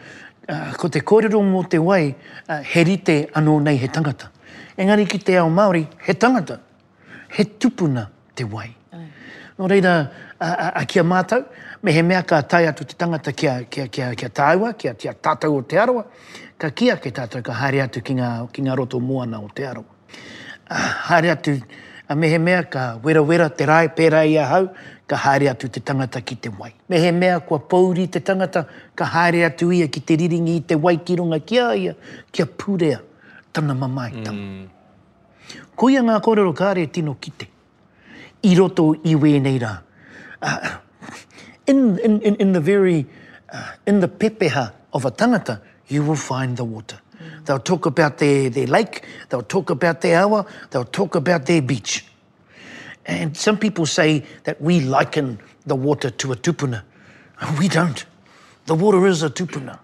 uh, 0.47 0.73
ko 0.77 0.87
te 0.87 1.01
kōrero 1.01 1.41
mō 1.41 1.63
te 1.69 1.79
wai, 1.81 2.13
uh, 2.47 2.61
he 2.61 2.83
rite 2.83 3.15
anō 3.33 3.55
nei 3.65 3.75
he 3.75 3.87
tangata. 3.87 4.29
Engari 4.77 5.07
ki 5.09 5.17
te 5.17 5.35
ao 5.35 5.49
Māori, 5.49 5.81
he 6.05 6.13
tangata, 6.13 6.59
he 7.35 7.43
tupuna 7.43 8.07
te 8.35 8.45
wai. 8.45 8.69
Nō 9.59 9.67
reira, 9.67 9.95
a, 10.39 10.47
a, 10.47 10.67
a 10.79 10.85
kia 10.85 11.03
mātou, 11.03 11.43
me 11.81 11.91
he 11.91 12.01
mea 12.01 12.21
ka 12.23 12.41
tai 12.41 12.63
atu 12.69 12.85
te 12.87 12.95
tangata 12.95 13.33
kia, 13.35 13.63
kia, 13.69 13.87
kia, 13.87 14.13
kia 14.15 14.29
tāua, 14.29 14.71
kia, 14.77 14.93
kia 14.93 15.17
tātou 15.17 15.57
o 15.57 15.65
te 15.67 15.81
aroa, 15.81 16.05
ka 16.57 16.69
kia 16.69 16.95
ke 17.01 17.11
tātou 17.11 17.43
ka 17.43 17.57
haere 17.59 17.81
atu 17.83 18.05
ki 18.05 18.15
ngā, 18.21 18.31
ki 18.53 18.63
ngā 18.63 18.77
roto 18.77 19.01
moana 19.03 19.41
o 19.41 19.49
te 19.51 19.67
aroa. 19.67 19.97
Uh, 20.69 20.89
haere 21.09 21.33
atu, 21.33 21.57
a 22.09 22.15
me 22.15 22.27
he 22.29 22.37
mea 22.37 22.63
ka 22.63 22.97
wera 23.03 23.21
wera 23.21 23.49
te 23.49 23.65
rai 23.69 23.87
pērā 23.87 24.23
i 24.25 24.37
a 24.41 24.45
hau, 24.49 24.69
ka 25.07 25.15
haere 25.15 25.49
atu 25.51 25.69
te 25.69 25.79
tangata 25.79 26.21
ki 26.25 26.35
te 26.35 26.49
wai. 26.49 26.73
Me 26.89 26.99
he 26.99 27.11
mea 27.11 27.39
kua 27.39 27.59
pauri 27.59 28.07
te 28.07 28.19
tangata, 28.19 28.65
ka 28.95 29.05
haere 29.05 29.45
atu 29.45 29.69
ia 29.71 29.87
ki 29.87 30.01
te 30.01 30.17
riringi 30.17 30.55
i 30.57 30.63
te 30.65 30.75
wai 30.75 30.97
ki 30.97 31.19
runga 31.21 31.39
kia 31.45 31.69
ia, 31.77 31.93
kia 32.31 32.45
pūrea 32.45 32.99
tana 33.53 33.75
mamai 33.75 34.11
tama. 34.23 34.37
Mm. 34.37 34.67
Koia 35.77 36.01
ngā 36.05 36.17
kōrero 36.25 36.53
kāre 36.57 36.87
tino 36.91 37.15
kite. 37.21 37.47
I 38.43 38.55
roto 38.57 38.91
i 39.05 39.15
wēnei 39.15 39.59
rā. 39.61 39.71
Uh, 40.41 40.77
in, 41.67 41.99
in, 41.99 42.21
in, 42.21 42.35
in 42.35 42.51
the 42.53 42.59
very, 42.59 43.05
uh, 43.53 43.73
in 43.85 43.99
the 43.99 44.07
pepeha 44.07 44.71
of 44.93 45.05
a 45.05 45.11
tangata, 45.11 45.61
you 45.87 46.03
will 46.03 46.15
find 46.15 46.57
the 46.57 46.63
water. 46.63 46.99
Mm. 47.49 47.55
They'll 47.55 47.59
talk 47.59 47.85
about 47.85 48.17
their, 48.17 48.49
their 48.49 48.67
lake, 48.67 49.03
they'll 49.29 49.41
talk 49.41 49.69
about 49.69 50.01
their 50.01 50.23
awa, 50.23 50.45
they'll 50.69 50.85
talk 50.85 51.15
about 51.15 51.45
their 51.45 51.61
beach. 51.61 52.05
And 53.05 53.35
some 53.35 53.57
people 53.57 53.85
say 53.85 54.23
that 54.43 54.61
we 54.61 54.81
liken 54.81 55.39
the 55.65 55.75
water 55.75 56.11
to 56.11 56.31
a 56.31 56.35
tupuna. 56.35 56.83
We 57.59 57.67
don't. 57.67 58.05
The 58.65 58.75
water 58.75 59.07
is 59.07 59.23
a 59.23 59.29
tupuna. 59.29 59.79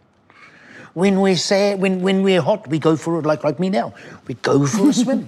When 0.94 1.20
we're 1.22 1.36
sad, 1.36 1.82
when, 1.82 2.02
when 2.02 2.24
we're 2.24 2.42
hot, 2.42 2.68
we 2.68 2.80
go 2.80 2.96
for 2.96 3.20
it 3.20 3.26
like, 3.26 3.44
like 3.44 3.60
me 3.60 3.70
now. 3.70 3.94
We 4.28 4.36
go 4.36 4.66
for 4.68 4.90
a 4.90 4.94
swim. 5.04 5.26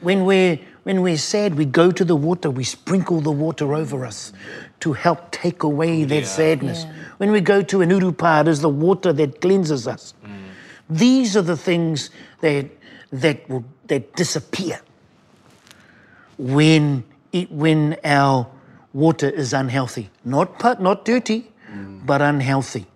when, 0.00 0.24
we're, 0.24 0.58
when 0.82 1.02
we're 1.02 1.16
sad, 1.18 1.54
we 1.54 1.64
go 1.66 1.90
to 1.90 2.04
the 2.04 2.16
water, 2.16 2.50
we 2.50 2.64
sprinkle 2.64 3.20
the 3.20 3.30
water 3.30 3.74
over 3.74 4.04
us 4.04 4.32
to 4.80 4.92
help 4.92 5.30
take 5.30 5.62
away 5.62 6.04
that 6.04 6.26
sadness. 6.26 6.84
When 7.18 7.30
we 7.30 7.40
go 7.40 7.62
to 7.62 7.80
an 7.80 7.90
urupa, 7.90 8.42
it 8.42 8.48
is 8.48 8.60
the 8.60 8.68
water 8.68 9.12
that 9.12 9.40
cleanses 9.40 9.86
us. 9.86 10.14
These 10.90 11.36
are 11.36 11.42
the 11.42 11.56
things 11.56 12.10
that, 12.40 12.66
that, 13.12 13.48
will, 13.48 13.64
that 13.86 14.14
disappear 14.16 14.80
when, 16.36 17.04
it, 17.32 17.50
when 17.52 17.96
our 18.04 18.48
water 18.92 19.30
is 19.30 19.52
unhealthy. 19.52 20.10
Not, 20.24 20.58
pu- 20.58 20.82
not 20.82 21.04
dirty, 21.04 21.46
but 22.04 22.20
unhealthy. 22.20 22.86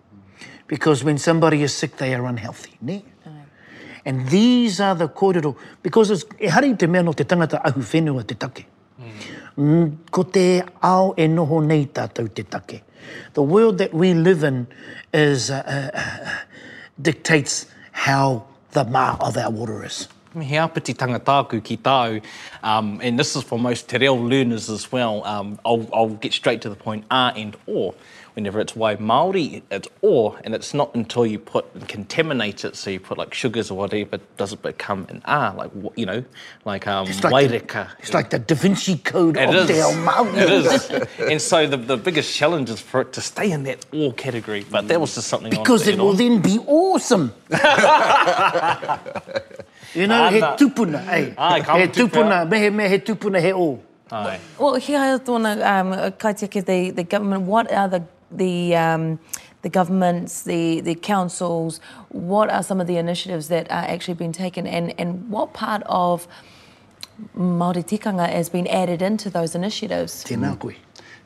Because 0.67 1.03
when 1.03 1.17
somebody 1.17 1.63
is 1.63 1.73
sick, 1.73 1.95
they 1.97 2.13
are 2.13 2.25
unhealthy. 2.25 2.77
Ne? 2.81 3.05
And 4.03 4.27
these 4.29 4.79
are 4.81 4.93
the 4.93 5.07
kōrero, 5.07 5.55
because 5.81 6.11
it's, 6.11 6.25
e 6.39 6.47
hari 6.47 6.75
te 6.75 6.85
mea 6.85 7.01
no 7.01 7.13
te 7.13 7.23
tangata 7.23 7.59
ahu 7.63 7.81
whenua 7.81 8.27
te 8.27 8.35
take. 8.35 8.67
Mm. 9.57 9.97
Ko 10.11 10.23
te 10.23 10.61
ao 10.83 11.13
e 11.17 11.27
noho 11.27 11.65
nei 11.65 11.85
tātou 11.85 12.31
te 12.31 12.43
take. 12.43 12.83
The 13.33 13.41
world 13.41 13.79
that 13.79 13.93
we 13.93 14.13
live 14.13 14.43
in 14.43 14.67
is, 15.13 15.49
uh, 15.49 15.91
uh, 15.93 16.29
dictates 17.01 17.65
how 17.95 18.45
the 18.71 18.83
ma 18.83 19.15
of 19.21 19.37
our 19.37 19.49
water 19.49 19.85
is. 19.85 20.09
He 20.41 20.55
apatitanga 20.55 21.19
tāku 21.19 21.63
ki 21.63 21.77
tāu, 21.77 22.21
um, 22.63 22.99
and 23.01 23.17
this 23.17 23.35
is 23.35 23.43
for 23.43 23.57
most 23.59 23.87
te 23.89 23.97
reo 23.97 24.15
learners 24.15 24.69
as 24.69 24.91
well. 24.91 25.23
Um, 25.25 25.59
I'll, 25.65 25.87
I'll 25.93 26.09
get 26.09 26.33
straight 26.33 26.61
to 26.61 26.69
the 26.69 26.75
point, 26.75 27.05
a 27.11 27.33
and 27.35 27.55
or. 27.65 27.93
Whenever 28.35 28.59
it's 28.59 28.75
wai 28.75 28.97
Māori, 28.97 29.61
it's 29.71 29.87
or, 30.01 30.37
and 30.43 30.53
it's 30.53 30.73
not 30.73 30.93
until 30.93 31.25
you 31.25 31.39
put 31.39 31.65
and 31.73 31.87
contaminate 31.87 32.65
it, 32.65 32.75
so 32.75 32.89
you 32.89 32.99
put 32.99 33.17
like 33.17 33.33
sugars 33.33 33.71
or 33.71 33.77
whatever, 33.77 34.19
does 34.35 34.51
it 34.51 34.61
become 34.61 35.07
an 35.07 35.21
a, 35.23 35.53
like, 35.55 35.71
you 35.95 36.05
know, 36.05 36.21
like 36.65 36.85
um, 36.85 37.07
It's 37.07 37.23
like, 37.23 37.47
the, 37.49 37.87
it's 37.99 38.13
like 38.13 38.31
the 38.31 38.39
Da 38.39 38.55
Vinci 38.55 38.97
Code 38.97 39.37
It 39.37 39.47
of 39.47 39.55
is. 39.55 39.67
te 39.67 39.75
Māori. 39.75 40.35
It 40.35 40.49
is. 40.51 40.91
and 41.31 41.41
so 41.41 41.65
the, 41.65 41.77
the 41.77 41.95
biggest 41.95 42.35
challenge 42.35 42.69
is 42.69 42.81
for 42.81 42.99
it 42.99 43.13
to 43.13 43.21
stay 43.21 43.51
in 43.53 43.63
that 43.63 43.85
all 43.93 44.11
category. 44.11 44.65
But 44.69 44.89
that 44.89 44.99
was 44.99 45.15
just 45.15 45.29
something 45.29 45.49
Because 45.49 45.87
it 45.87 45.97
will 45.97 46.11
add 46.11 46.17
then 46.17 46.41
be 46.41 46.59
awesome. 46.67 47.31
you 49.95 50.07
know, 50.07 50.29
he 50.29 50.39
tupuna, 50.41 51.07
ei. 51.07 51.33
Ai, 51.37 51.59
he 51.61 51.87
tupuna. 51.87 52.49
me 52.49 52.59
he, 52.59 52.69
me 52.69 52.89
he 52.89 52.99
tupuna 52.99 53.41
he 53.41 53.53
o. 53.53 53.79
Aye. 54.11 54.39
Well, 54.59 54.75
here 54.75 54.99
I 54.99 55.17
tōna 55.17 55.65
um, 55.65 56.11
kaitiaki 56.13 56.65
the, 56.65 56.91
the 56.91 57.03
government, 57.03 57.43
what 57.43 57.71
are 57.71 57.87
the, 57.87 58.03
the, 58.31 58.75
um, 58.75 59.19
the 59.63 59.69
governments, 59.69 60.43
the, 60.43 60.81
the 60.81 60.93
councils, 60.93 61.79
what 62.09 62.49
are 62.51 62.61
some 62.61 62.79
of 62.79 62.87
the 62.87 62.97
initiatives 62.97 63.47
that 63.47 63.69
are 63.71 63.83
actually 63.83 64.13
being 64.13 64.31
taken 64.31 64.67
and, 64.67 64.93
and 64.99 65.27
what 65.29 65.53
part 65.53 65.81
of 65.87 66.27
Māori 67.35 67.83
tikanga 67.83 68.29
has 68.29 68.49
been 68.49 68.67
added 68.67 69.01
into 69.01 69.29
those 69.29 69.55
initiatives? 69.55 70.23
Tēnā 70.23 70.59
koe. 70.59 70.73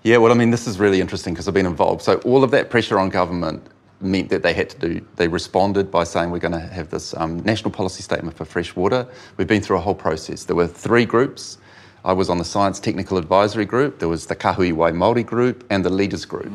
Yeah, 0.04 0.18
well, 0.18 0.32
I 0.32 0.36
mean, 0.36 0.52
this 0.52 0.66
is 0.66 0.80
really 0.80 1.02
interesting 1.02 1.34
because 1.34 1.50
I've 1.50 1.54
been 1.54 1.66
involved. 1.66 2.02
So 2.02 2.20
all 2.20 2.46
of 2.46 2.52
that 2.52 2.70
pressure 2.70 2.98
on 2.98 3.10
government 3.10 3.62
meant 4.02 4.30
that 4.30 4.44
they 4.44 4.54
had 4.54 4.70
to 4.70 4.78
do, 4.80 5.06
they 5.18 5.28
responded 5.28 5.92
by 5.92 6.04
saying 6.04 6.32
we're 6.32 6.40
going 6.40 6.54
to 6.54 6.60
have 6.60 6.90
this 6.90 7.14
um, 7.16 7.40
national 7.40 7.72
policy 7.72 8.02
statement 8.02 8.38
for 8.38 8.46
fresh 8.46 8.76
water. 8.76 9.08
We've 9.38 9.48
been 9.48 9.62
through 9.62 9.78
a 9.78 9.82
whole 9.82 9.96
process. 9.96 10.46
There 10.46 10.56
were 10.56 10.68
three 10.68 11.06
groups. 11.06 11.58
I 12.06 12.14
was 12.14 12.30
on 12.30 12.38
the 12.38 12.46
Science 12.46 12.80
Technical 12.80 13.18
Advisory 13.18 13.66
Group, 13.66 14.00
there 14.00 14.08
was 14.08 14.28
the 14.28 14.36
Kahui 14.36 14.72
Wai 14.72 14.92
Māori 14.92 15.26
Group, 15.26 15.66
and 15.70 15.84
the 15.84 15.90
Leaders 15.90 16.24
Group. 16.24 16.52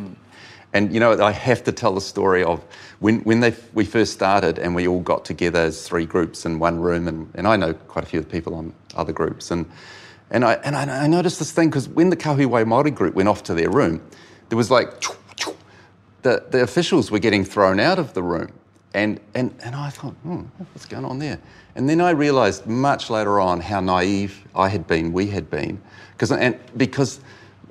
And 0.73 0.93
you 0.93 0.99
know, 0.99 1.23
I 1.23 1.31
have 1.31 1.63
to 1.65 1.73
tell 1.73 1.95
the 1.95 2.01
story 2.01 2.43
of 2.43 2.65
when, 2.99 3.21
when 3.21 3.41
they, 3.41 3.55
we 3.75 3.85
first 3.85 4.13
started 4.13 4.59
and 4.59 4.75
we 4.75 4.89
all 4.89 5.01
got 5.01 5.25
together 5.25 5.61
as 5.61 5.87
three 5.87 6.07
groups 6.07 6.47
in 6.47 6.59
one 6.59 6.81
room, 6.81 7.07
and, 7.07 7.31
and 7.35 7.47
I 7.47 7.57
know 7.57 7.75
quite 7.75 8.05
a 8.05 8.09
few 8.09 8.19
of 8.21 8.25
the 8.25 8.33
people 8.33 8.55
on 8.55 8.73
other 8.97 9.13
groups. 9.13 9.51
And, 9.51 9.71
and, 10.31 10.45
I, 10.45 10.55
and 10.55 10.75
I, 10.75 11.05
I 11.05 11.07
noticed 11.07 11.39
this 11.39 11.53
thing 11.53 11.69
because 11.69 11.89
when 11.89 12.11
the 12.11 12.17
Kahui 12.17 12.47
Wai 12.47 12.65
Māori 12.65 12.93
group 12.93 13.15
went 13.15 13.29
off 13.29 13.43
to 13.45 13.55
their 13.55 13.71
room, 13.71 14.03
there 14.49 14.57
was 14.57 14.71
like, 14.71 15.01
the, 16.25 16.43
the 16.51 16.63
officials 16.63 17.11
were 17.11 17.19
getting 17.19 17.45
thrown 17.45 17.79
out 17.79 17.99
of 17.99 18.15
the 18.15 18.23
room. 18.23 18.51
And, 18.95 19.21
and, 19.35 19.55
and 19.63 19.75
I 19.75 19.91
thought, 19.91 20.15
hmm, 20.23 20.43
what's 20.73 20.87
going 20.87 21.05
on 21.05 21.19
there? 21.19 21.39
And 21.77 21.89
then 21.89 22.01
I 22.01 22.11
realised 22.11 22.67
much 22.67 23.11
later 23.11 23.41
on 23.41 23.61
how 23.61 23.81
naive 23.81 24.43
I 24.55 24.69
had 24.69 24.87
been, 24.87 25.13
we 25.13 25.27
had 25.27 25.51
been, 25.51 25.81
because 26.13 26.33
and 26.33 26.59
because 26.77 27.21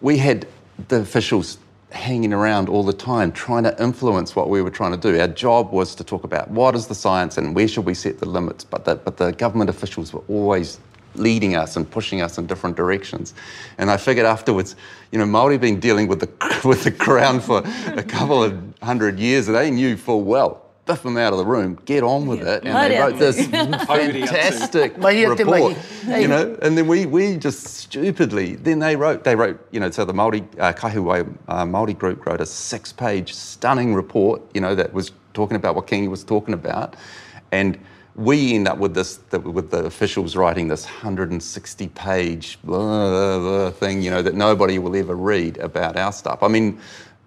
we 0.01 0.17
had 0.17 0.45
the 0.89 0.97
officials 0.97 1.57
hanging 1.91 2.33
around 2.33 2.69
all 2.69 2.83
the 2.83 2.93
time 2.93 3.31
trying 3.31 3.63
to 3.63 3.81
influence 3.81 4.35
what 4.35 4.49
we 4.49 4.61
were 4.61 4.69
trying 4.69 4.91
to 4.91 4.97
do. 4.97 5.19
Our 5.19 5.27
job 5.27 5.71
was 5.71 5.95
to 5.95 6.03
talk 6.03 6.23
about 6.23 6.49
what 6.51 6.75
is 6.75 6.87
the 6.87 6.95
science 6.95 7.37
and 7.37 7.55
where 7.55 7.67
should 7.67 7.85
we 7.85 7.93
set 7.93 8.19
the 8.19 8.27
limits, 8.27 8.63
but 8.63 8.83
the, 8.85 8.95
but 8.95 9.17
the 9.17 9.31
government 9.31 9.69
officials 9.69 10.11
were 10.11 10.23
always 10.27 10.79
leading 11.15 11.55
us 11.55 11.75
and 11.75 11.89
pushing 11.89 12.21
us 12.21 12.37
in 12.37 12.47
different 12.47 12.75
directions. 12.75 13.33
And 13.77 13.89
I 13.91 13.97
figured 13.97 14.25
afterwards, 14.25 14.75
you 15.11 15.19
know, 15.19 15.25
Maori 15.25 15.57
been 15.57 15.79
dealing 15.79 16.07
with 16.07 16.19
the 16.19 16.61
with 16.67 16.83
the 16.83 16.91
crown 16.91 17.39
for 17.39 17.63
a 17.95 18.03
couple 18.03 18.43
of 18.43 18.57
hundred 18.81 19.19
years, 19.19 19.47
and 19.47 19.55
they 19.55 19.71
knew 19.71 19.97
full 19.97 20.21
well. 20.21 20.61
Biff 20.85 21.01
them 21.01 21.15
out 21.15 21.31
of 21.31 21.39
the 21.39 21.45
room, 21.45 21.79
get 21.85 22.03
on 22.03 22.27
with 22.27 22.41
it, 22.41 22.65
and 22.65 22.91
they 22.91 22.99
wrote 22.99 23.17
this 23.17 23.47
fantastic 23.47 24.97
Mai 24.97 25.11
ia 25.11 25.33
te 25.33 25.43
report. 25.43 25.77
You 26.05 26.27
know, 26.27 26.57
and 26.61 26.77
then 26.77 26.87
we 26.87 27.05
we 27.05 27.37
just 27.37 27.63
stupidly 27.63 28.55
then 28.57 28.79
they 28.79 28.97
wrote 28.97 29.23
they 29.23 29.33
wrote 29.33 29.65
you 29.71 29.79
know 29.79 29.89
so 29.91 30.03
the 30.03 30.13
Maori 30.13 30.41
uh, 30.59 30.73
Kahuwai 30.73 31.37
uh, 31.47 31.65
Maori 31.65 31.93
group 31.93 32.25
wrote 32.25 32.41
a 32.41 32.45
six-page 32.45 33.33
stunning 33.33 33.95
report 33.95 34.41
you 34.53 34.59
know 34.59 34.75
that 34.75 34.91
was 34.93 35.13
talking 35.33 35.55
about 35.55 35.73
what 35.75 35.87
Kingi 35.87 36.09
was 36.09 36.25
talking 36.25 36.53
about, 36.53 36.97
and 37.53 37.79
we 38.15 38.53
end 38.53 38.67
up 38.67 38.77
with 38.77 38.93
this 38.93 39.19
with 39.31 39.71
the 39.71 39.85
officials 39.85 40.35
writing 40.35 40.67
this 40.67 40.85
160 40.85 41.87
page 41.89 42.59
blah, 42.63 43.39
blah, 43.39 43.71
thing 43.71 44.01
you 44.01 44.11
know 44.11 44.21
that 44.21 44.35
nobody 44.35 44.77
will 44.79 44.95
ever 44.95 45.15
read 45.15 45.57
about 45.57 45.97
our 45.97 46.11
stuff. 46.11 46.43
I 46.43 46.47
mean, 46.47 46.79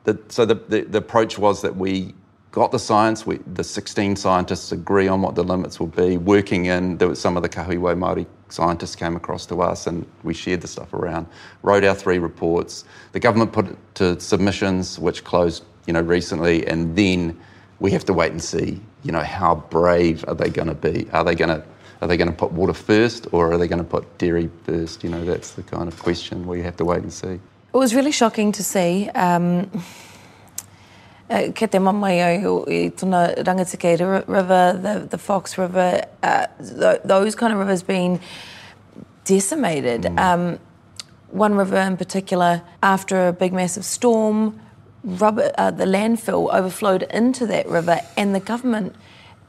the, 0.04 0.18
so 0.28 0.44
the, 0.44 0.54
the 0.54 0.82
the 0.82 0.98
approach 0.98 1.38
was 1.38 1.62
that 1.62 1.76
we 1.76 2.14
got 2.56 2.72
the 2.72 2.78
science. 2.78 3.26
We, 3.26 3.36
the 3.52 3.62
16 3.62 4.16
scientists 4.16 4.72
agree 4.72 5.08
on 5.08 5.20
what 5.20 5.34
the 5.34 5.44
limits 5.44 5.78
will 5.78 5.88
be. 5.88 6.16
Working 6.16 6.64
in, 6.64 6.96
there 6.96 7.06
was 7.06 7.20
some 7.20 7.36
of 7.36 7.42
the 7.42 7.50
Kahuiwai 7.50 7.98
Māori 7.98 8.24
scientists 8.48 8.96
came 8.96 9.14
across 9.14 9.44
to 9.46 9.60
us 9.60 9.86
and 9.86 10.06
we 10.22 10.32
shared 10.32 10.62
the 10.62 10.66
stuff 10.68 10.94
around, 10.94 11.26
wrote 11.62 11.84
our 11.84 11.94
three 11.94 12.18
reports. 12.18 12.86
The 13.12 13.20
government 13.20 13.52
put 13.52 13.68
it 13.68 13.76
to 13.96 14.18
submissions, 14.18 14.98
which 14.98 15.22
closed, 15.22 15.64
you 15.86 15.92
know, 15.92 16.00
recently, 16.00 16.66
and 16.66 16.96
then 16.96 17.38
we 17.78 17.90
have 17.90 18.06
to 18.06 18.14
wait 18.14 18.32
and 18.32 18.42
see, 18.42 18.80
you 19.06 19.12
know, 19.12 19.22
how 19.22 19.54
brave 19.70 20.24
are 20.26 20.34
they 20.34 20.50
going 20.50 20.68
to 20.68 20.74
be? 20.74 21.08
Are 21.12 21.24
they 21.24 21.34
going 21.34 21.50
to 21.50 21.64
are 22.02 22.08
they 22.08 22.16
going 22.16 22.30
to 22.30 22.36
put 22.36 22.52
water 22.52 22.74
first 22.74 23.26
or 23.32 23.52
are 23.52 23.58
they 23.58 23.68
going 23.68 23.78
to 23.78 23.84
put 23.84 24.18
dairy 24.18 24.50
first? 24.64 25.02
You 25.02 25.10
know, 25.10 25.24
that's 25.24 25.52
the 25.52 25.62
kind 25.62 25.88
of 25.88 25.98
question 25.98 26.46
we 26.46 26.60
have 26.62 26.76
to 26.76 26.84
wait 26.84 27.02
and 27.02 27.12
see. 27.12 27.40
It 27.72 27.78
was 27.78 27.94
really 27.94 28.12
shocking 28.12 28.52
to 28.52 28.62
see. 28.62 29.08
Um, 29.10 29.70
uh, 31.30 31.48
ke 31.52 31.70
te 31.70 31.78
mamai 31.78 32.44
au 32.44 32.64
i 32.68 32.90
Rangitikei 32.90 34.26
River, 34.28 34.78
the, 34.82 35.06
the 35.08 35.18
Fox 35.18 35.56
River, 35.56 36.04
uh, 36.22 36.46
th 36.58 37.00
those 37.04 37.34
kind 37.34 37.52
of 37.52 37.58
rivers 37.58 37.82
being 37.82 38.20
decimated. 39.24 40.02
Mm. 40.02 40.18
Um, 40.18 40.58
one 41.30 41.54
river 41.54 41.78
in 41.78 41.96
particular, 41.96 42.62
after 42.82 43.28
a 43.28 43.32
big 43.32 43.52
massive 43.52 43.84
storm, 43.84 44.60
rubber, 45.06 45.52
uh, 45.56 45.70
the 45.70 45.84
landfill 45.84 46.52
overflowed 46.52 47.04
into 47.04 47.46
that 47.46 47.66
river, 47.68 48.00
and 48.16 48.34
the 48.34 48.40
government, 48.40 48.94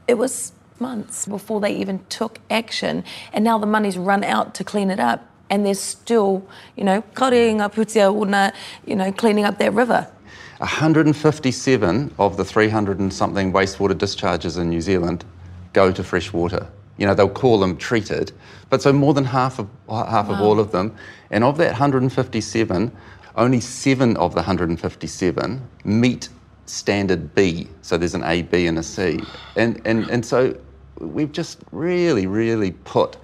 it 0.08 0.14
was 0.14 0.54
months 0.80 1.26
before 1.26 1.60
they 1.60 1.76
even 1.76 2.00
took 2.08 2.40
action, 2.50 3.04
and 3.34 3.44
now 3.44 3.58
the 3.58 3.66
money's 3.66 3.98
run 3.98 4.24
out 4.24 4.54
to 4.56 4.64
clean 4.64 4.90
it 4.90 5.00
up, 5.00 5.28
and 5.50 5.66
they're 5.66 5.74
still, 5.74 6.48
you 6.76 6.84
know, 6.84 7.02
karinga 7.16 7.74
putia 7.74 8.14
una, 8.14 8.54
you 8.86 8.96
know, 8.96 9.12
cleaning 9.12 9.44
up 9.44 9.58
that 9.58 9.74
river. 9.74 10.08
157 10.60 12.14
of 12.18 12.38
the 12.38 12.46
300 12.46 13.00
and 13.00 13.14
something 13.14 13.52
wastewater 13.52 13.98
discharges 13.98 14.58
in 14.58 14.70
New 14.70 14.82
Zealand 14.82 15.24
go 15.74 15.92
to 15.92 16.04
fresh 16.04 16.34
water. 16.34 16.68
You 16.98 17.06
know, 17.06 17.14
they'll 17.14 17.30
call 17.30 17.60
them 17.60 17.78
treated, 17.78 18.32
but 18.70 18.82
so 18.82 18.92
more 18.92 19.14
than 19.14 19.26
half 19.26 19.60
of 19.60 19.68
half 19.88 20.28
wow. 20.28 20.34
of 20.34 20.42
all 20.42 20.60
of 20.60 20.72
them, 20.72 20.96
and 21.30 21.44
of 21.44 21.58
that 21.58 21.72
157, 21.72 22.92
only 23.38 23.62
seven 23.62 24.18
of 24.18 24.32
the 24.34 24.38
157 24.38 25.62
meet 25.86 26.30
standard 26.66 27.34
B. 27.34 27.70
So 27.82 27.98
there's 27.98 28.16
an 28.16 28.24
A, 28.24 28.42
B, 28.42 28.68
and 28.68 28.78
a 28.78 28.84
C, 28.84 29.22
and 29.56 29.82
and 29.86 30.10
and 30.10 30.26
so 30.26 30.58
we've 31.00 31.32
just 31.32 31.60
really, 31.72 32.28
really 32.28 32.72
put 32.72 33.18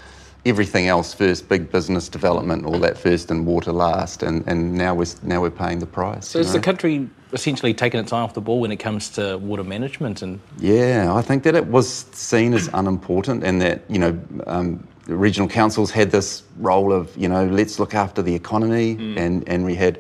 everything 0.46 0.88
else 0.88 1.13
first, 1.13 1.48
big 1.48 1.72
business 1.72 2.10
development, 2.10 2.65
all 2.65 2.79
that 2.79 2.98
first, 2.98 3.32
and 3.32 3.46
water 3.46 3.72
last, 3.72 4.24
and, 4.24 4.46
and 4.48 4.74
now 4.74 4.93
we're 4.93 5.05
now 5.24 5.41
we're 5.41 5.50
paying 5.50 5.79
the 5.79 5.86
price. 5.86 6.27
So 6.27 6.39
has 6.39 6.48
know? 6.48 6.53
the 6.53 6.60
country 6.60 7.10
essentially 7.34 7.74
taken 7.74 8.00
its 8.00 8.13
eye 8.13 8.22
off 8.22 8.34
the 8.34 8.41
ball 8.41 8.60
when 8.60 8.72
it 8.72 8.77
comes 8.77 9.10
to 9.10 9.38
water 9.38 9.63
management? 9.63 10.22
And 10.22 10.39
yeah, 10.60 11.13
I 11.13 11.22
think 11.22 11.43
that 11.43 11.55
it 11.55 11.65
was 11.67 11.89
seen 12.13 12.53
as 12.53 12.70
unimportant, 12.74 13.43
and 13.43 13.62
that 13.62 13.84
you 13.89 14.00
know. 14.00 14.20
Um, 14.48 14.88
the 15.05 15.15
regional 15.15 15.50
councils 15.50 15.91
had 15.91 16.12
this 16.12 16.43
role 16.57 16.93
of, 16.93 17.15
you 17.17 17.27
know, 17.27 17.45
let's 17.45 17.79
look 17.79 17.93
after 17.93 18.22
the 18.22 18.33
economy, 18.33 18.95
mm. 18.95 19.17
and, 19.17 19.48
and 19.50 19.65
we 19.65 19.75
had 19.75 20.00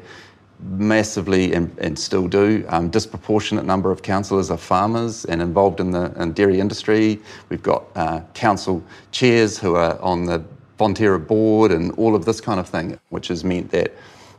massively 0.59 1.53
and, 1.53 1.77
and 1.79 1.97
still 1.99 2.27
do 2.27 2.65
um, 2.69 2.89
disproportionate 2.89 3.65
number 3.65 3.91
of 3.91 4.01
councillors 4.01 4.49
are 4.49 4.57
farmers 4.57 5.25
and 5.25 5.41
involved 5.41 5.81
in 5.81 5.91
the 5.91 6.13
in 6.21 6.31
dairy 6.31 6.59
industry. 6.59 7.19
We've 7.49 7.63
got 7.63 7.83
uh, 7.95 8.21
council 8.33 8.81
chairs 9.11 9.57
who 9.57 9.75
are 9.75 9.99
on 10.01 10.25
the 10.25 10.43
Fonterra 10.79 11.25
board 11.25 11.71
and 11.71 11.91
all 11.93 12.15
of 12.15 12.23
this 12.23 12.39
kind 12.39 12.59
of 12.59 12.69
thing, 12.69 12.97
which 13.09 13.27
has 13.27 13.43
meant 13.43 13.71
that 13.71 13.93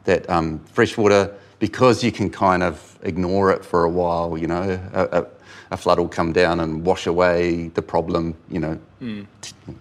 that 0.04 0.28
um, 0.30 0.60
freshwater 0.72 1.34
because 1.58 2.02
you 2.02 2.12
can 2.12 2.30
kind 2.30 2.62
of 2.62 2.98
ignore 3.02 3.50
it 3.50 3.64
for 3.64 3.84
a 3.84 3.88
while, 3.88 4.36
you 4.36 4.46
know, 4.46 4.78
a, 4.92 5.20
a, 5.20 5.26
a 5.70 5.76
flood 5.76 5.98
will 5.98 6.08
come 6.08 6.32
down 6.32 6.60
and 6.60 6.84
wash 6.84 7.06
away 7.06 7.68
the 7.74 7.82
problem, 7.82 8.34
you 8.50 8.60
know, 8.60 8.78
mm. 9.00 9.26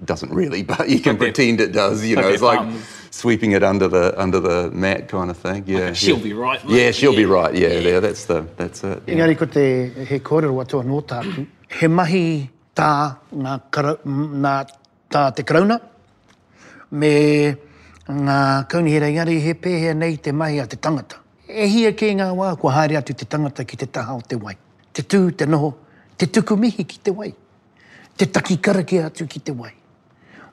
doesn't 0.06 0.34
really, 0.34 0.64
but 0.64 0.90
you 0.90 1.00
can 1.00 1.18
pretend 1.18 1.60
it 1.62 1.72
does, 1.72 2.06
you 2.06 2.16
know, 2.16 2.28
it's 2.28 2.42
like 2.42 2.68
sweeping 3.12 3.52
it 3.52 3.64
under 3.64 3.88
the 3.88 4.20
under 4.20 4.40
the 4.40 4.72
mat 4.72 5.08
kind 5.08 5.30
of 5.30 5.38
thing. 5.38 5.64
Yeah, 5.68 5.80
okay, 5.80 5.94
she'll 5.94 6.18
yeah. 6.18 6.24
be 6.24 6.34
right. 6.34 6.66
Mate. 6.66 6.78
Yeah, 6.78 6.92
she'll 6.92 7.14
yeah. 7.14 7.18
be 7.18 7.26
right. 7.26 7.54
Yeah, 7.54 7.80
yeah, 7.80 8.00
that's 8.00 8.26
the 8.26 8.46
that's 8.58 8.84
it. 8.84 9.04
Yeah. 9.06 9.14
Engari 9.14 9.38
ko 9.38 9.46
te 9.46 10.06
he 10.06 10.20
kōrero 10.20 10.62
atua 10.62 10.84
no 10.84 11.02
tāku, 11.02 11.46
he 11.70 11.88
mahi 11.88 12.50
tā 12.76 13.18
ngā, 13.34 13.60
kara, 13.72 13.98
ngā 14.06 14.56
tā 15.12 15.36
te 15.36 15.44
karauna, 15.44 15.80
me 16.92 17.56
ngā 18.08 18.68
kaunihera 18.68 19.12
engari 19.14 19.40
he 19.42 19.54
pēhea 19.54 19.96
nei 19.96 20.18
te 20.18 20.32
mahi 20.32 20.60
a 20.60 20.68
te 20.68 20.78
tangata. 20.78 21.22
E 21.48 21.68
hia 21.68 21.94
ke 21.94 22.10
ngā 22.18 22.32
wā, 22.34 22.58
kua 22.58 22.72
haere 22.80 22.98
atu 22.98 23.14
te 23.14 23.26
tangata 23.26 23.66
ki 23.68 23.78
te 23.78 23.86
taha 23.86 24.18
o 24.18 24.22
te 24.22 24.36
wai. 24.36 24.58
Te 24.94 25.04
tū, 25.04 25.32
te 25.38 25.46
noho, 25.50 25.74
te 26.18 26.28
tuku 26.28 26.58
mihi 26.60 26.86
ki 26.86 27.00
te 27.04 27.12
wai. 27.12 27.32
Te 28.18 28.28
taki 28.30 28.58
karake 28.58 29.02
atu 29.04 29.28
ki 29.28 29.40
te 29.40 29.56
wai. 29.58 29.72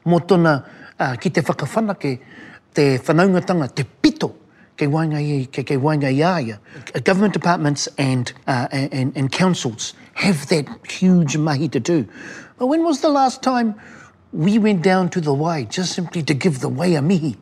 Mō 0.07 0.21
tōna 0.27 0.55
uh, 0.99 1.17
ki 1.21 1.31
te 1.31 1.43
whakawhanake, 1.45 2.13
te 2.75 2.87
whanaungatanga, 3.05 3.69
te 3.75 3.85
pito, 3.85 4.33
ke 4.81 4.89
wainga 4.89 5.21
i, 5.21 5.45
ke, 5.53 5.65
ke 5.69 5.77
wainga 5.77 6.09
i 6.09 6.23
aia. 6.25 6.59
Government 7.05 7.35
departments 7.35 7.87
and, 7.99 8.33
uh, 8.47 8.67
and, 8.73 9.13
and 9.15 9.31
councils 9.31 9.93
have 10.15 10.47
that 10.49 10.67
huge 10.89 11.37
mahi 11.37 11.69
to 11.69 11.81
do. 11.81 12.07
But 12.59 12.67
when 12.69 12.83
was 12.83 13.03
the 13.03 13.11
last 13.11 13.43
time 13.43 13.75
we 14.33 14.59
went 14.59 14.83
down 14.83 15.11
to 15.11 15.21
the 15.21 15.35
wai 15.35 15.65
just 15.65 15.93
simply 15.93 16.23
to 16.23 16.33
give 16.33 16.61
the 16.61 16.69
wai 16.69 16.87
a 16.97 17.03
mihi? 17.03 17.37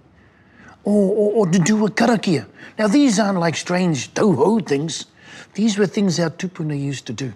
or, 0.89 1.13
or, 1.13 1.33
or 1.33 1.47
to 1.47 1.59
do 1.59 1.85
a 1.87 1.91
karakia. 1.91 2.47
Now, 2.79 2.89
these 2.89 3.19
aren't 3.19 3.39
like 3.39 3.57
strange 3.57 4.15
toho 4.15 4.67
things. 4.67 5.07
These 5.55 5.79
were 5.79 5.87
things 5.87 6.21
our 6.21 6.31
tupuna 6.31 6.81
used 6.81 7.07
to 7.07 7.13
do. 7.13 7.33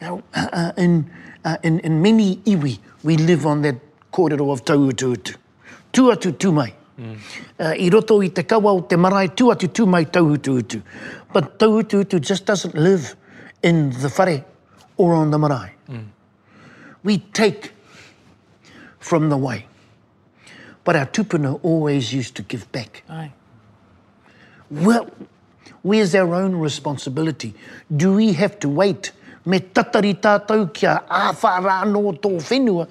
Now, 0.00 0.22
uh, 0.34 0.48
uh, 0.52 0.72
in, 0.76 1.10
uh, 1.44 1.56
in, 1.62 1.80
in 1.80 2.02
many 2.02 2.36
iwi, 2.36 2.78
we 3.02 3.16
live 3.16 3.46
on 3.46 3.62
that 3.62 3.76
kōrero 4.12 4.52
of 4.52 4.64
tauhutuhutu. 4.64 5.36
Tuatu 5.92 6.32
tumai. 6.32 6.72
Mm. 6.98 7.18
Uh, 7.58 7.74
I 7.78 7.88
roto 7.88 8.20
i 8.20 8.28
te 8.28 8.42
kawa 8.42 8.72
o 8.72 8.80
te 8.80 8.96
marae, 8.96 9.28
tuatu 9.28 9.68
tumai 9.68 10.06
tauhutuhutu. 10.06 10.82
But 11.32 11.58
tauhutuhutu 11.58 12.20
just 12.20 12.46
doesn't 12.46 12.74
live 12.74 13.16
in 13.62 13.90
the 13.90 14.08
whare 14.08 14.44
or 14.96 15.14
on 15.14 15.30
the 15.30 15.38
marae. 15.38 15.72
Mm. 15.88 16.08
We 17.02 17.18
take 17.18 17.72
from 18.98 19.28
the 19.30 19.36
way. 19.36 19.66
But 20.84 20.96
our 20.96 21.06
tupuna 21.06 21.60
always 21.62 22.12
used 22.12 22.34
to 22.36 22.42
give 22.42 22.70
back. 22.72 23.02
Aye. 23.08 23.32
Well, 24.70 25.10
where's 25.82 26.14
our 26.14 26.34
own 26.34 26.56
responsibility? 26.56 27.54
Do 27.94 28.14
we 28.14 28.32
have 28.34 28.58
to 28.60 28.68
wait 28.68 29.12
me 29.44 29.58
tatari 29.58 30.14
tātou 30.14 30.68
kia 30.72 31.02
āwha 31.10 31.58
rāno 31.62 32.12
tō 32.14 32.38
whenua 32.46 32.86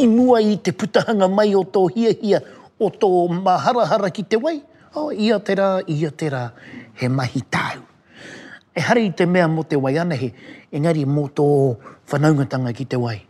i 0.00 0.06
mua 0.08 0.40
i 0.40 0.56
te 0.56 0.72
putahanga 0.72 1.28
mai 1.28 1.52
o 1.54 1.62
tō 1.64 1.86
hia 1.94 2.14
hia 2.22 2.40
o 2.80 2.88
tō 2.88 3.10
maharahara 3.44 4.12
ki 4.12 4.24
te 4.24 4.40
wai? 4.40 4.60
Oh, 4.96 5.12
ia 5.12 5.38
te 5.38 5.54
rā, 5.54 5.84
ia 5.86 6.10
te 6.10 6.30
rā, 6.32 6.50
he 6.94 7.08
mahi 7.08 7.42
tāu. 7.52 7.84
E 8.74 8.80
hari 8.80 9.06
i 9.06 9.12
te 9.12 9.26
mea 9.26 9.46
mō 9.46 9.68
te 9.68 9.76
wai 9.76 9.98
ana 10.00 10.16
he, 10.16 10.32
engari 10.72 11.04
mo 11.06 11.28
tō 11.28 11.46
whanaungatanga 12.10 12.74
ki 12.74 12.86
te 12.86 12.96
wai. 12.96 13.20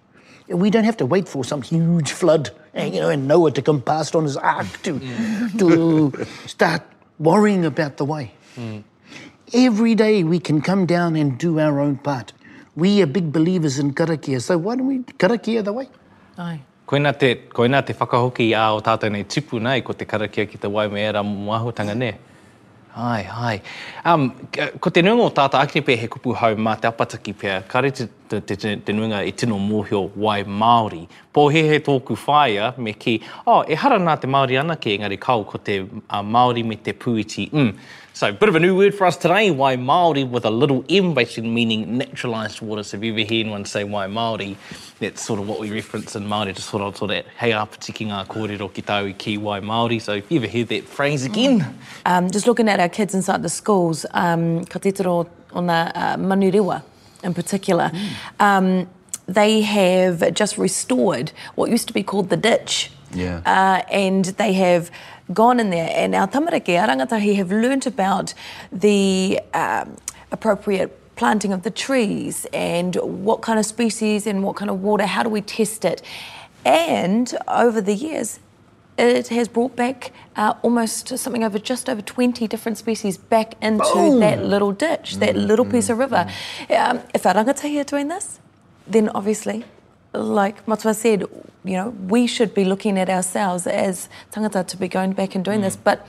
We 0.49 0.71
don't 0.71 0.85
have 0.85 0.97
to 0.99 1.07
wait 1.07 1.29
for 1.29 1.45
some 1.45 1.63
huge 1.63 2.13
flood 2.13 2.51
and, 2.75 2.95
you 2.95 3.01
know, 3.01 3.09
and 3.09 3.29
Noah 3.29 3.53
to 3.53 3.63
come 3.63 3.83
past 3.83 4.17
on 4.17 4.25
his 4.25 4.37
ark 4.37 4.67
to, 4.83 4.99
to 5.59 6.27
start 6.47 6.83
worrying 7.19 7.65
about 7.65 7.99
the 7.99 8.05
way. 8.05 8.33
Mm. 8.57 8.83
Every 9.53 9.97
day 9.97 10.23
we 10.23 10.39
can 10.39 10.61
come 10.61 10.87
down 10.87 11.17
and 11.17 11.37
do 11.37 11.59
our 11.59 11.81
own 11.81 11.97
part. 11.97 12.33
We 12.77 13.03
are 13.03 13.07
big 13.07 13.33
believers 13.33 13.81
in 13.81 13.93
karakia, 13.93 14.41
so 14.41 14.57
why 14.57 14.77
don't 14.77 14.87
we 14.87 14.99
karakia 15.19 15.65
the 15.65 15.73
way? 15.73 15.89
Aye. 16.39 16.61
Koina 16.87 17.19
te, 17.19 17.35
koina 17.49 17.85
te 17.85 17.93
whakahoki 17.95 18.53
a 18.55 18.71
o 18.73 18.81
tātou 18.81 19.11
nei 19.11 19.25
tipu 19.25 19.61
nei 19.61 19.81
ko 19.81 19.93
te 19.93 20.05
karakia 20.05 20.49
ki 20.49 20.59
te 20.59 20.69
wai 20.69 20.87
me 20.87 21.03
era 21.03 21.23
mahutanga 21.25 21.97
ne. 21.97 22.13
Ai, 22.95 23.27
ai. 23.27 23.61
Um, 24.05 24.31
ko 24.81 24.91
te 24.91 25.03
nuinga 25.03 25.27
o 25.27 25.31
tāta 25.35 25.59
akini 25.63 25.83
pē 25.87 25.97
he 25.99 26.09
kupu 26.11 26.35
hau 26.35 26.55
mā 26.55 26.77
te 26.81 26.87
apataki 26.87 27.35
pē, 27.35 27.61
kare 27.71 27.91
te, 27.91 28.07
te, 28.29 28.41
te, 28.41 28.57
te 28.57 28.93
nuinga 28.93 29.23
i 29.27 29.31
tino 29.31 29.59
mōhio 29.59 30.11
wai 30.15 30.43
Māori. 30.45 31.09
Pō 31.35 31.53
he 31.53 31.63
he 31.69 31.79
tōku 31.87 32.17
whaia 32.27 32.77
me 32.79 32.93
ki, 32.93 33.21
oh, 33.47 33.63
e 33.63 33.75
hara 33.75 33.99
nā 33.99 34.19
te 34.21 34.31
Māori 34.31 34.59
ana 34.59 34.77
ke 34.77 34.95
engari 34.97 35.19
kau 35.19 35.45
ko 35.45 35.59
te 35.59 35.81
uh, 35.83 36.23
Māori 36.23 36.67
me 36.67 36.77
te 36.77 36.93
puiti. 36.93 37.49
Mm. 37.51 37.75
So, 38.21 38.29
a 38.29 38.33
bit 38.35 38.51
of 38.51 38.55
a 38.55 38.61
new 38.61 38.77
word 38.77 38.95
for 38.95 39.07
us 39.07 39.17
today, 39.17 39.51
wai 39.51 39.77
Māori 39.77 40.29
with 40.29 40.45
a 40.45 40.51
little 40.51 40.85
M, 40.91 41.15
basically 41.15 41.49
meaning 41.49 41.97
naturalised 41.97 42.61
water. 42.61 42.83
So, 42.83 42.99
if 42.99 43.03
you 43.03 43.13
ever 43.13 43.21
hear 43.21 43.41
anyone 43.41 43.65
say 43.65 43.83
wai 43.83 44.09
Māori, 44.09 44.59
that's 44.99 45.23
sort 45.23 45.41
of 45.41 45.49
what 45.49 45.59
we 45.59 45.71
reference 45.71 46.15
in 46.15 46.25
Māori, 46.25 46.55
just 46.55 46.69
sort 46.69 46.83
of, 46.83 46.99
sort 46.99 47.13
of 47.13 47.25
hei 47.39 47.53
a 47.53 47.67
tiki 47.81 48.05
ngā 48.05 48.27
kōrero 48.27 48.71
ki 48.75 48.83
tau 48.83 49.07
i 49.07 49.13
ki 49.15 49.39
wai 49.39 49.61
Māori. 49.61 50.03
So, 50.03 50.13
if 50.13 50.31
you 50.31 50.37
ever 50.37 50.49
hear 50.49 50.67
that 50.67 50.85
phrase 50.85 51.25
again. 51.25 51.79
Um, 52.05 52.31
just 52.31 52.47
looking 52.47 52.69
at 52.69 52.79
our 52.79 52.91
kids 52.91 53.15
inside 53.15 53.43
the 53.43 53.49
schools, 53.49 54.05
um, 54.11 54.67
ka 54.67 54.79
titaro 54.79 55.27
on 55.55 55.69
the 55.69 55.73
uh, 55.73 56.17
Manurewa 56.19 56.83
in 57.25 57.33
particular, 57.33 57.89
mm. 57.89 58.11
um, 58.39 58.87
they 59.29 59.63
have 59.63 60.35
just 60.35 60.59
restored 60.59 61.33
what 61.55 61.71
used 61.71 61.89
to 61.89 61.95
be 61.95 62.03
called 62.03 62.29
the 62.29 62.37
ditch. 62.37 62.91
Yeah. 63.13 63.43
Uh, 63.45 63.83
and 63.91 64.25
they 64.25 64.53
have 64.55 64.91
gone 65.33 65.61
in 65.61 65.71
there, 65.71 65.91
and 65.95 66.15
our 66.15 66.29
tamariki, 66.29 66.81
our 66.81 66.89
rangatahi, 66.89 67.37
have 67.37 67.51
learnt 67.53 67.87
about 67.87 68.35
the 68.73 69.41
um, 69.55 69.97
appropriate 70.33 70.97
planting 71.17 71.53
of 71.53 71.63
the 71.65 71.71
trees 71.71 72.47
and 72.53 72.97
what 72.97 73.43
kind 73.43 73.59
of 73.59 73.67
species 73.67 74.27
and 74.27 74.43
what 74.43 74.57
kind 74.57 74.71
of 74.71 74.83
water, 74.83 75.05
how 75.05 75.23
do 75.23 75.29
we 75.29 75.43
test 75.43 75.85
it? 75.85 76.01
And 76.65 77.35
over 77.47 77.81
the 77.81 77.95
years, 77.95 78.41
it 78.97 79.29
has 79.29 79.49
brought 79.49 79.77
back 79.77 80.13
uh, 80.37 80.55
almost 80.63 81.19
something 81.19 81.45
over 81.45 81.59
just 81.59 81.89
over 81.89 82.03
20 82.03 82.47
different 82.49 82.79
species 82.79 83.17
back 83.17 83.55
into 83.63 83.85
Boom. 83.93 84.21
that 84.21 84.45
little 84.45 84.73
ditch, 84.73 85.17
that 85.17 85.37
little 85.37 85.65
piece 85.65 85.89
of 85.89 85.99
river. 85.99 86.27
Um, 86.71 87.01
if 87.15 87.27
our 87.27 87.35
rangatahi 87.35 87.81
are 87.81 87.85
doing 87.85 88.09
this, 88.09 88.41
then 88.87 89.09
obviously, 89.11 89.65
like 90.13 90.67
Matua 90.67 90.95
said, 90.95 91.25
you 91.65 91.73
know, 91.73 91.91
we 92.09 92.27
should 92.27 92.55
be 92.55 92.65
looking 92.65 92.99
at 92.99 93.09
ourselves 93.11 93.67
as 93.67 94.09
tangata 94.33 94.67
to 94.67 94.77
be 94.77 94.89
going 94.89 95.13
back 95.13 95.35
and 95.35 95.45
doing 95.45 95.61
this. 95.61 95.77
But 95.77 96.07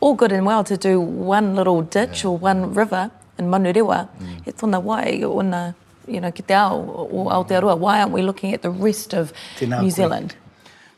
all 0.00 0.14
good 0.14 0.32
and 0.32 0.44
well 0.44 0.64
to 0.64 0.76
do 0.76 1.00
one 1.00 1.54
little 1.54 1.82
ditch 1.82 2.24
or 2.24 2.36
one 2.36 2.74
river 2.74 3.10
in 3.38 3.46
Manurewa. 3.46 4.08
Mm. 4.18 4.48
E 4.48 4.52
tōna 4.52 4.82
wai, 4.82 5.22
ona, 5.22 5.74
you 6.06 6.20
know, 6.20 6.32
ki 6.32 6.42
te 6.42 6.54
ao 6.54 6.76
o 6.76 7.28
Aotearoa. 7.30 7.78
Why 7.78 8.00
aren't 8.00 8.12
we 8.12 8.22
looking 8.22 8.52
at 8.52 8.62
the 8.62 8.70
rest 8.70 9.14
of 9.14 9.32
Tēnā 9.58 9.82
New. 9.82 9.90
Zealand? 9.90 10.34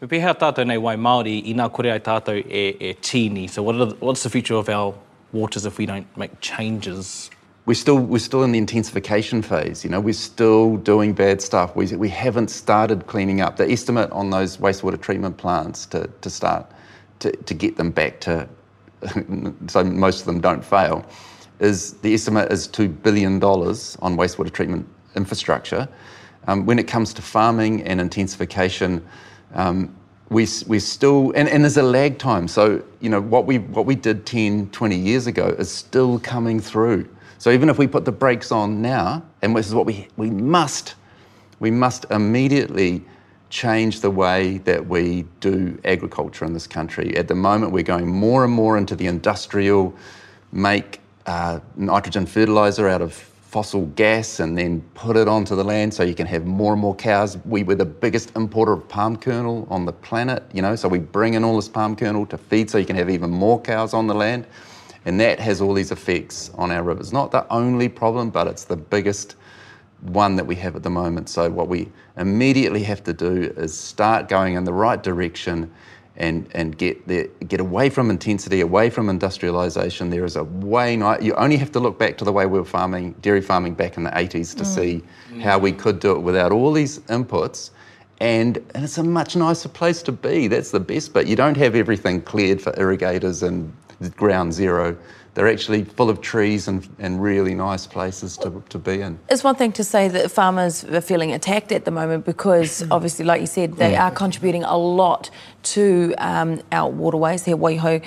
Me 0.00 0.08
pēhea 0.08 0.34
tātou 0.38 0.66
nei 0.66 0.78
wai 0.78 0.96
Māori 0.96 1.40
i 1.50 1.54
nā 1.54 1.70
kore 1.72 1.92
ai 1.92 2.00
tātou 2.00 2.40
e, 2.40 2.64
e 2.80 2.94
tīni. 2.94 3.48
So 3.50 3.62
what 3.62 3.76
are 3.76 3.86
the, 3.86 3.94
what's 3.96 4.22
the 4.22 4.30
future 4.30 4.54
of 4.54 4.68
our 4.68 4.94
waters 5.32 5.66
if 5.66 5.78
we 5.78 5.86
don't 5.86 6.06
make 6.16 6.40
changes? 6.40 7.30
We're 7.66 7.74
still 7.74 7.98
we're 7.98 8.18
still 8.18 8.42
in 8.42 8.52
the 8.52 8.58
intensification 8.58 9.42
phase. 9.42 9.84
You 9.84 9.90
know, 9.90 10.00
we're 10.00 10.12
still 10.12 10.76
doing 10.76 11.14
bad 11.14 11.40
stuff. 11.40 11.74
We 11.74 11.86
we 11.96 12.08
haven't 12.08 12.48
started 12.50 13.06
cleaning 13.06 13.40
up. 13.40 13.56
The 13.56 13.70
estimate 13.70 14.10
on 14.12 14.30
those 14.30 14.58
wastewater 14.58 15.00
treatment 15.00 15.36
plants 15.36 15.86
to 15.86 16.10
to 16.20 16.30
start 16.30 16.66
to 17.20 17.32
to 17.32 17.54
get 17.54 17.76
them 17.76 17.90
back 17.90 18.20
to 18.20 18.48
so 19.68 19.84
most 19.84 20.20
of 20.20 20.26
them 20.26 20.40
don't 20.40 20.64
fail 20.64 21.04
is 21.60 21.94
the 21.94 22.12
estimate 22.12 22.52
is 22.52 22.66
two 22.66 22.88
billion 22.88 23.38
dollars 23.38 23.96
on 24.02 24.16
wastewater 24.16 24.52
treatment 24.52 24.86
infrastructure. 25.16 25.88
Um, 26.46 26.66
when 26.66 26.78
it 26.78 26.86
comes 26.86 27.14
to 27.14 27.22
farming 27.22 27.82
and 27.84 28.00
intensification. 28.00 29.04
Um, 29.54 29.94
we, 30.30 30.48
we 30.66 30.78
still, 30.80 31.32
and, 31.36 31.48
and 31.48 31.62
there's 31.62 31.76
a 31.76 31.82
lag 31.82 32.18
time. 32.18 32.48
So, 32.48 32.82
you 33.00 33.08
know, 33.08 33.20
what 33.20 33.46
we, 33.46 33.58
what 33.58 33.86
we 33.86 33.94
did 33.94 34.26
10, 34.26 34.70
20 34.70 34.96
years 34.96 35.26
ago 35.26 35.54
is 35.58 35.70
still 35.70 36.18
coming 36.18 36.60
through. 36.60 37.08
So 37.44 37.50
even 37.50 37.68
if 37.68 37.76
we 37.76 37.86
put 37.86 38.06
the 38.06 38.10
brakes 38.10 38.50
on 38.50 38.80
now, 38.80 39.22
and 39.42 39.54
this 39.54 39.66
is 39.66 39.74
what 39.74 39.84
we, 39.84 40.08
we 40.16 40.30
must, 40.30 40.94
we 41.60 41.70
must 41.70 42.06
immediately 42.10 43.04
change 43.50 44.00
the 44.00 44.08
way 44.08 44.56
that 44.64 44.86
we 44.86 45.26
do 45.40 45.78
agriculture 45.84 46.46
in 46.46 46.54
this 46.54 46.66
country. 46.66 47.14
At 47.18 47.28
the 47.28 47.34
moment, 47.34 47.72
we're 47.72 47.82
going 47.82 48.08
more 48.08 48.44
and 48.44 48.52
more 48.54 48.78
into 48.78 48.96
the 48.96 49.06
industrial, 49.08 49.94
make 50.52 51.00
uh, 51.26 51.60
nitrogen 51.76 52.24
fertilizer 52.24 52.88
out 52.88 53.02
of 53.02 53.12
fossil 53.12 53.88
gas 53.88 54.40
and 54.40 54.56
then 54.56 54.80
put 54.94 55.14
it 55.14 55.28
onto 55.28 55.54
the 55.54 55.64
land 55.64 55.92
so 55.92 56.02
you 56.02 56.14
can 56.14 56.26
have 56.26 56.46
more 56.46 56.72
and 56.72 56.80
more 56.80 56.94
cows. 56.94 57.36
We 57.44 57.62
were 57.62 57.74
the 57.74 57.84
biggest 57.84 58.34
importer 58.36 58.72
of 58.72 58.88
palm 58.88 59.18
kernel 59.18 59.66
on 59.68 59.84
the 59.84 59.92
planet, 59.92 60.44
you 60.54 60.62
know, 60.62 60.76
so 60.76 60.88
we 60.88 60.98
bring 60.98 61.34
in 61.34 61.44
all 61.44 61.56
this 61.56 61.68
palm 61.68 61.94
kernel 61.94 62.24
to 62.24 62.38
feed 62.38 62.70
so 62.70 62.78
you 62.78 62.86
can 62.86 62.96
have 62.96 63.10
even 63.10 63.28
more 63.28 63.60
cows 63.60 63.92
on 63.92 64.06
the 64.06 64.14
land. 64.14 64.46
And 65.04 65.20
that 65.20 65.38
has 65.40 65.60
all 65.60 65.74
these 65.74 65.90
effects 65.90 66.50
on 66.54 66.70
our 66.70 66.82
rivers. 66.82 67.12
Not 67.12 67.30
the 67.30 67.46
only 67.52 67.88
problem, 67.88 68.30
but 68.30 68.46
it's 68.46 68.64
the 68.64 68.76
biggest 68.76 69.36
one 70.00 70.36
that 70.36 70.46
we 70.46 70.54
have 70.56 70.76
at 70.76 70.82
the 70.82 70.90
moment. 70.90 71.28
So, 71.28 71.50
what 71.50 71.68
we 71.68 71.90
immediately 72.16 72.82
have 72.84 73.02
to 73.04 73.12
do 73.12 73.52
is 73.56 73.76
start 73.76 74.28
going 74.28 74.54
in 74.54 74.64
the 74.64 74.72
right 74.72 75.02
direction 75.02 75.70
and, 76.16 76.48
and 76.52 76.78
get, 76.78 77.08
the, 77.08 77.28
get 77.48 77.60
away 77.60 77.90
from 77.90 78.10
intensity, 78.10 78.60
away 78.60 78.88
from 78.88 79.08
industrialisation. 79.08 80.10
There 80.10 80.24
is 80.24 80.36
a 80.36 80.44
way, 80.44 80.96
not, 80.96 81.22
you 81.22 81.34
only 81.34 81.56
have 81.56 81.72
to 81.72 81.80
look 81.80 81.98
back 81.98 82.16
to 82.18 82.24
the 82.24 82.32
way 82.32 82.46
we 82.46 82.58
were 82.58 82.64
farming, 82.64 83.14
dairy 83.20 83.40
farming 83.40 83.74
back 83.74 83.96
in 83.96 84.04
the 84.04 84.10
80s 84.10 84.56
to 84.56 84.62
mm. 84.62 84.66
see 84.66 85.02
how 85.40 85.58
we 85.58 85.72
could 85.72 85.98
do 85.98 86.12
it 86.12 86.20
without 86.20 86.52
all 86.52 86.72
these 86.72 87.00
inputs. 87.00 87.70
And, 88.20 88.58
and 88.74 88.84
it's 88.84 88.98
a 88.98 89.02
much 89.02 89.34
nicer 89.34 89.68
place 89.68 90.02
to 90.04 90.12
be. 90.12 90.46
That's 90.46 90.70
the 90.70 90.78
best 90.78 91.12
But 91.12 91.26
You 91.26 91.34
don't 91.34 91.56
have 91.56 91.74
everything 91.74 92.22
cleared 92.22 92.62
for 92.62 92.72
irrigators 92.78 93.42
and 93.42 93.72
ground 94.16 94.52
zero. 94.52 94.96
They're 95.34 95.48
actually 95.48 95.82
full 95.84 96.10
of 96.10 96.20
trees 96.20 96.68
and, 96.68 96.88
and 97.00 97.20
really 97.20 97.56
nice 97.56 97.88
places 97.88 98.36
to, 98.38 98.62
to 98.68 98.78
be 98.78 99.00
in. 99.00 99.18
It's 99.28 99.42
one 99.42 99.56
thing 99.56 99.72
to 99.72 99.82
say 99.82 100.06
that 100.06 100.30
farmers 100.30 100.84
are 100.84 101.00
feeling 101.00 101.32
attacked 101.32 101.72
at 101.72 101.84
the 101.84 101.90
moment 101.90 102.24
because, 102.24 102.84
obviously, 102.90 103.24
like 103.24 103.40
you 103.40 103.48
said, 103.48 103.76
they 103.76 103.96
are 103.96 104.12
contributing 104.12 104.62
a 104.62 104.76
lot 104.76 105.30
to 105.74 106.14
um, 106.18 106.62
our 106.70 106.88
waterways, 106.88 107.42
their 107.42 107.56
waiho. 107.56 108.00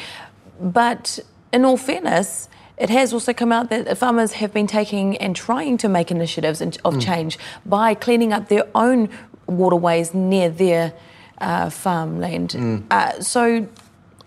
But 0.61 1.19
in 1.51 1.65
all 1.65 1.75
fairness, 1.75 2.47
it 2.77 2.89
has 2.89 3.11
also 3.11 3.33
come 3.33 3.51
out 3.51 3.69
that 3.71 3.97
farmers 3.97 4.33
have 4.33 4.53
been 4.53 4.67
taking 4.67 5.17
and 5.17 5.35
trying 5.35 5.77
to 5.79 5.89
make 5.89 6.11
initiatives 6.11 6.61
in- 6.61 6.73
of 6.85 6.97
change 7.01 7.37
by 7.65 7.93
cleaning 7.93 8.31
up 8.31 8.47
their 8.47 8.67
own 8.73 9.09
waterways 9.47 10.13
near 10.13 10.49
their 10.49 10.93
uh, 11.39 11.69
farmland. 11.69 12.55
Uh, 12.89 13.19
so 13.19 13.67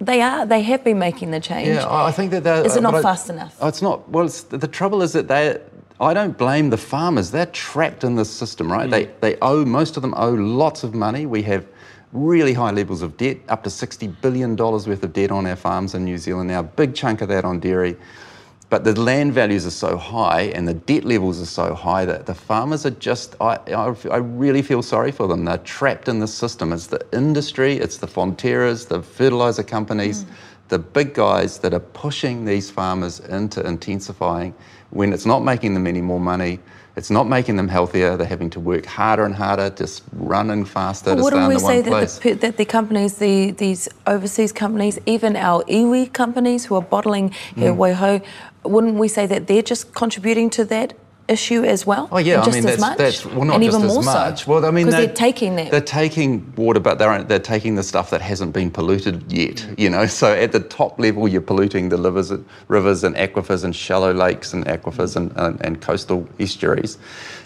they 0.01 0.23
are, 0.23 0.47
they 0.47 0.63
have 0.63 0.83
been 0.83 0.99
making 0.99 1.31
the 1.31 1.41
change. 1.41 1.69
Yeah, 1.69 1.87
I 1.91 2.11
think 2.11 2.31
that 2.31 2.43
they're. 2.45 2.65
Is 2.65 2.77
it 2.77 2.79
uh, 2.79 2.83
not 2.83 2.93
but 2.93 2.99
I- 2.99 3.03
fast 3.03 3.31
enough? 3.31 3.57
Oh, 3.61 3.69
it's 3.69 3.83
not. 3.83 4.09
Well, 4.09 4.27
it's, 4.27 4.43
the 4.43 4.69
trouble 4.69 5.03
is 5.03 5.13
that 5.13 5.29
they. 5.29 5.61
I 6.01 6.15
don't 6.15 6.39
blame 6.39 6.71
the 6.71 6.79
farmers. 6.79 7.31
They're 7.31 7.45
trapped 7.47 8.05
in 8.05 8.17
this 8.17 8.31
system, 8.31 8.73
right? 8.73 8.89
Mm. 8.89 8.91
They 8.91 9.05
they 9.21 9.39
owe 9.43 9.65
most 9.67 9.97
of 9.97 10.03
them 10.03 10.15
owe 10.17 10.33
lots 10.33 10.83
of 10.83 10.95
money. 10.95 11.27
We 11.27 11.43
have 11.43 11.67
really 12.13 12.55
high 12.55 12.71
levels 12.71 13.03
of 13.03 13.17
debt, 13.19 13.37
up 13.49 13.63
to 13.65 13.71
sixty 13.71 14.09
billion 14.09 14.57
dollars 14.57 14.89
worth 14.89 15.03
of 15.05 15.13
debt 15.13 15.31
on 15.31 15.47
our 15.47 15.57
farms 15.57 15.95
in 15.95 16.05
New 16.05 16.17
Zealand 16.17 16.49
now. 16.49 16.61
A 16.61 16.63
Big 16.63 16.95
chunk 16.95 17.21
of 17.21 17.29
that 17.29 17.45
on 17.45 17.61
dairy. 17.61 17.97
But 18.71 18.85
the 18.85 18.99
land 18.99 19.33
values 19.33 19.67
are 19.67 19.73
so 19.73 19.97
high 19.97 20.43
and 20.43 20.67
the 20.67 20.75
debt 20.75 21.05
levels 21.05 21.43
are 21.43 21.47
so 21.47 21.75
high 21.75 22.05
that 22.05 22.27
the 22.27 22.35
farmers 22.35 22.87
are 22.87 22.91
just, 22.93 23.35
I, 23.41 23.57
I, 23.67 23.95
I 24.09 24.17
really 24.19 24.63
feel 24.63 24.81
sorry 24.81 25.11
for 25.11 25.27
them. 25.27 25.45
They're 25.45 25.59
trapped 25.59 26.09
in 26.09 26.21
the 26.21 26.29
system. 26.29 26.73
It's 26.73 26.87
the 26.87 27.05
industry, 27.13 27.77
it's 27.79 27.97
the 27.97 28.07
Fonterras, 28.07 28.87
the 28.87 29.03
fertilizer 29.03 29.65
companies, 29.65 30.25
mm. 30.25 30.29
the 30.69 30.79
big 30.79 31.15
guys 31.15 31.59
that 31.59 31.75
are 31.75 31.81
pushing 31.81 32.45
these 32.45 32.71
farmers 32.71 33.19
into 33.19 33.61
intensifying 33.67 34.55
when 34.91 35.13
it's 35.13 35.27
not 35.27 35.41
making 35.41 35.75
them 35.75 35.89
any 35.89 36.01
more 36.01 36.21
money. 36.21 36.61
It's 37.01 37.09
not 37.11 37.27
making 37.27 37.57
them 37.57 37.69
healthier. 37.69 38.15
They're 38.19 38.27
having 38.27 38.51
to 38.51 38.61
work 38.61 38.85
harder 38.85 39.25
and 39.25 39.35
harder, 39.35 39.71
just 39.71 40.03
running 40.13 40.67
faster 40.67 41.15
to 41.15 41.17
stay 41.17 41.23
Wouldn't 41.23 41.43
in 41.45 41.49
we 41.49 41.55
the 41.55 41.61
say 41.61 41.77
one 41.81 41.85
that 41.85 41.91
place. 41.91 42.15
the, 42.17 42.21
pe- 42.21 42.33
that 42.35 42.57
the 42.59 42.67
companies, 42.67 43.15
the, 43.17 43.53
these 43.53 43.89
overseas 44.07 44.53
companies, 44.53 44.99
even 45.07 45.35
our 45.35 45.65
iwi 45.65 46.13
companies 46.13 46.67
who 46.67 46.75
are 46.75 46.83
bottling 46.83 47.31
Mm. 47.31 47.59
here 47.63 47.73
Waiho, 47.73 48.23
wouldn't 48.65 48.97
we 48.97 49.09
say 49.09 49.25
that 49.33 49.47
they're 49.47 49.63
just 49.63 49.95
contributing 49.95 50.51
to 50.51 50.63
that 50.67 50.93
issue 51.31 51.65
as 51.65 51.87
well? 51.87 52.09
Oh 52.11 52.19
yeah, 52.19 52.37
just 52.37 52.49
I 52.49 52.53
mean 52.53 52.59
as 52.59 52.65
that's 52.65 52.81
much? 52.81 52.99
that's 52.99 53.27
well 53.27 53.45
not 53.45 53.55
and 53.55 53.65
just 53.65 53.77
even 53.77 53.87
as 53.89 53.95
more 53.95 54.03
much. 54.03 54.45
So, 54.45 54.51
well, 54.51 54.65
I 54.65 54.71
mean 54.71 54.87
because 54.87 55.07
they're, 55.07 55.15
taking 55.15 55.57
that. 55.57 55.71
They're 55.71 55.81
taking 55.81 56.53
water, 56.57 56.81
but 56.81 56.99
they're 56.99 57.23
they're 57.25 57.39
taking 57.39 57.77
the 57.77 57.83
stuff 57.83 58.11
that 58.11 58.21
hasn't 58.21 58.53
been 58.53 58.71
polluted 58.71 59.31
yet. 59.33 59.57
Mm. 59.57 59.79
You 59.79 59.91
know, 59.91 60.07
so 60.07 60.33
at 60.33 60.53
the 60.53 60.61
top 60.61 60.99
level, 60.99 61.29
you're 61.29 61.41
polluting 61.41 61.89
the 61.89 61.97
rivers, 61.97 62.33
rivers 62.69 63.05
and 63.05 63.15
aquifers 63.17 63.65
and 63.65 63.75
shallow 63.75 64.13
lakes 64.13 64.53
and 64.53 64.65
aquifers 64.67 65.17
and, 65.17 65.33
and, 65.37 65.65
and 65.65 65.81
coastal 65.81 66.29
estuaries. 66.39 66.99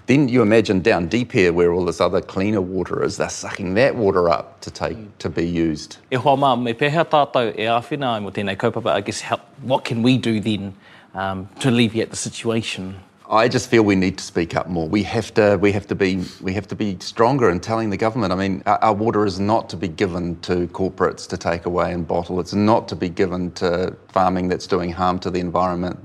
Then 0.07 0.29
you 0.29 0.43
imagine 0.43 0.81
down 0.81 1.09
deep 1.09 1.33
here, 1.33 1.53
where 1.53 1.73
all 1.73 1.87
this 1.87 2.01
other 2.01 2.21
cleaner 2.21 2.61
water 2.61 3.03
is, 3.03 3.17
they're 3.17 3.31
sucking 3.31 3.73
that 3.75 3.97
water 3.97 4.29
up 4.29 4.61
to 4.61 4.71
take 4.71 5.19
to 5.19 5.31
be 5.31 5.47
used. 5.47 5.97
E 6.11 6.17
hoa 6.17 6.37
mā, 6.37 6.61
me 6.61 6.75
pēhea 6.75 7.07
tātou 7.09 7.55
e 7.57 7.65
āwhina 7.65 8.15
ai 8.15 8.21
mo 8.21 8.31
tēnei 8.31 8.57
kaupapa, 8.57 8.91
I 8.91 9.01
guess, 9.01 9.23
how, 9.23 9.41
what 9.63 9.87
can 9.87 10.03
we 10.03 10.19
do 10.19 10.41
then 10.41 10.75
um, 11.15 11.49
to 11.61 11.71
alleviate 11.71 12.11
the 12.11 12.17
situation? 12.17 12.97
I 13.29 13.49
just 13.49 13.71
feel 13.71 13.83
we 13.83 13.97
need 13.97 14.19
to 14.19 14.25
speak 14.25 14.55
up 14.55 14.69
more. 14.69 14.87
We 14.87 15.03
have 15.05 15.33
to. 15.35 15.57
We 15.57 15.73
have 15.73 15.87
to 15.87 15.95
be. 15.95 16.23
We 16.43 16.53
have 16.53 16.69
to 16.69 16.75
be 16.75 16.99
stronger 17.01 17.49
in 17.49 17.59
telling 17.61 17.89
the 17.89 17.97
government. 17.97 18.33
I 18.33 18.37
mean, 18.37 18.63
our, 18.67 18.79
our 18.85 18.93
water 18.93 19.25
is 19.25 19.41
not 19.41 19.71
to 19.71 19.77
be 19.77 19.89
given 19.89 20.39
to 20.41 20.69
corporates 20.69 21.27
to 21.29 21.39
take 21.39 21.65
away 21.65 21.93
and 21.93 22.07
bottle. 22.07 22.39
It's 22.39 22.53
not 22.53 22.87
to 22.89 22.97
be 22.97 23.09
given 23.09 23.51
to 23.53 23.97
farming 24.09 24.49
that's 24.49 24.67
doing 24.67 24.93
harm 24.93 25.19
to 25.21 25.31
the 25.31 25.41
environment. 25.41 25.99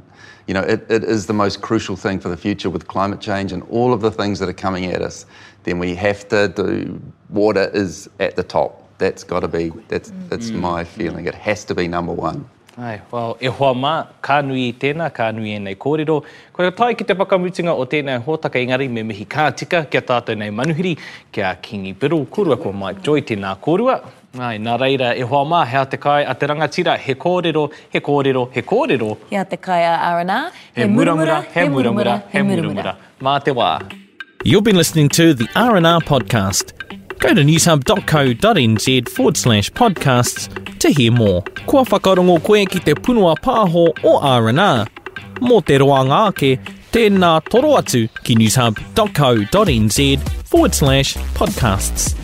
You 0.47 0.53
know, 0.53 0.61
it, 0.61 0.89
it 0.89 1.03
is 1.03 1.25
the 1.25 1.33
most 1.33 1.61
crucial 1.61 1.95
thing 1.95 2.19
for 2.19 2.29
the 2.29 2.37
future 2.37 2.69
with 2.69 2.87
climate 2.87 3.19
change 3.19 3.51
and 3.51 3.63
all 3.63 3.93
of 3.93 4.01
the 4.01 4.11
things 4.11 4.39
that 4.39 4.49
are 4.49 4.53
coming 4.53 4.85
at 4.85 5.01
us. 5.01 5.25
Then 5.63 5.77
we 5.77 5.95
have 5.95 6.27
to 6.29 6.47
do. 6.47 7.01
Water 7.29 7.69
is 7.73 8.09
at 8.19 8.37
the 8.37 8.43
top. 8.43 8.87
That's 8.97 9.25
got 9.25 9.41
to 9.41 9.49
be. 9.49 9.71
That's 9.89 10.13
that's 10.29 10.51
mm. 10.51 10.59
my 10.59 10.85
feeling. 10.85 11.25
It 11.25 11.35
has 11.35 11.65
to 11.65 11.75
be 11.75 11.87
number 11.89 12.13
one. 12.13 12.49
Ai, 12.79 13.01
well, 13.11 13.35
e 13.41 13.49
hoa 13.51 13.73
mā, 13.75 13.89
kā 14.23 14.37
nui 14.39 14.69
i 14.69 14.73
tēnā, 14.79 15.09
kā 15.11 15.25
nui 15.35 15.51
e 15.51 15.57
nei 15.59 15.75
kōrero. 15.75 16.21
Koe 16.55 16.69
tai 16.71 16.93
ki 16.95 17.03
te 17.09 17.15
whakamutinga 17.19 17.73
o 17.75 17.83
tēnei 17.91 18.21
hōtaka 18.23 18.55
engari 18.61 18.87
me 18.87 19.03
mihi 19.03 19.25
kā 19.27 19.49
tika 19.51 19.81
kia 19.83 19.99
tātou 19.99 20.39
nei 20.39 20.47
manuhiri 20.55 20.93
kia 21.35 21.57
Kingi 21.59 21.91
Biru. 21.99 22.21
Kūrua 22.31 22.55
ko 22.63 22.71
Mike 22.71 23.03
Joy 23.03 23.25
tēnā 23.27 23.51
kōrua. 23.59 23.97
Ai, 24.39 24.53
nā 24.63 24.77
reira, 24.79 25.11
e 25.11 25.27
hoa 25.27 25.43
mā, 25.43 25.65
hea 25.67 25.83
te 25.91 25.99
kai 25.99 26.21
a 26.23 26.35
te 26.39 26.47
rangatira, 26.47 26.95
he 26.97 27.15
kōrero, 27.15 27.65
he 27.89 27.99
kōrero, 27.99 28.45
he 28.53 28.61
kōrero. 28.61 29.17
Ia 29.33 29.43
te 29.43 29.57
kai 29.57 29.81
a 29.83 29.97
R&R, 30.13 30.51
He 30.75 30.83
muramura, 30.83 31.41
he 31.51 31.67
muramura, 31.67 32.21
he 32.31 32.39
muramura. 32.39 32.95
Mā 33.19 33.43
te 33.43 33.51
wā. 33.51 33.73
You've 34.45 34.63
been 34.63 34.77
listening 34.77 35.09
to 35.19 35.33
the 35.33 35.49
R&R 35.53 35.99
podcast. 35.99 36.71
Go 37.19 37.33
to 37.33 37.41
newshub.co.nz 37.41 39.09
forward 39.09 39.37
slash 39.37 39.69
podcasts 39.71 40.79
to 40.79 40.89
hear 40.89 41.11
more. 41.11 41.43
Kua 41.65 41.83
whakarongo 41.83 42.41
koe 42.41 42.65
ki 42.65 42.79
te 42.79 42.93
punua 42.95 43.35
pāho 43.35 43.89
o 44.03 44.13
R&R. 44.19 44.87
Mō 45.43 45.65
te 45.65 45.77
roa 45.83 46.05
ngāke, 46.07 46.53
Tēnā 46.95 47.33
toro 47.51 47.75
atu 47.77 48.05
ki 48.23 48.39
newshub.co.nz 48.39 49.99
forward 50.47 50.73
slash 50.73 51.17
podcasts. 51.35 52.15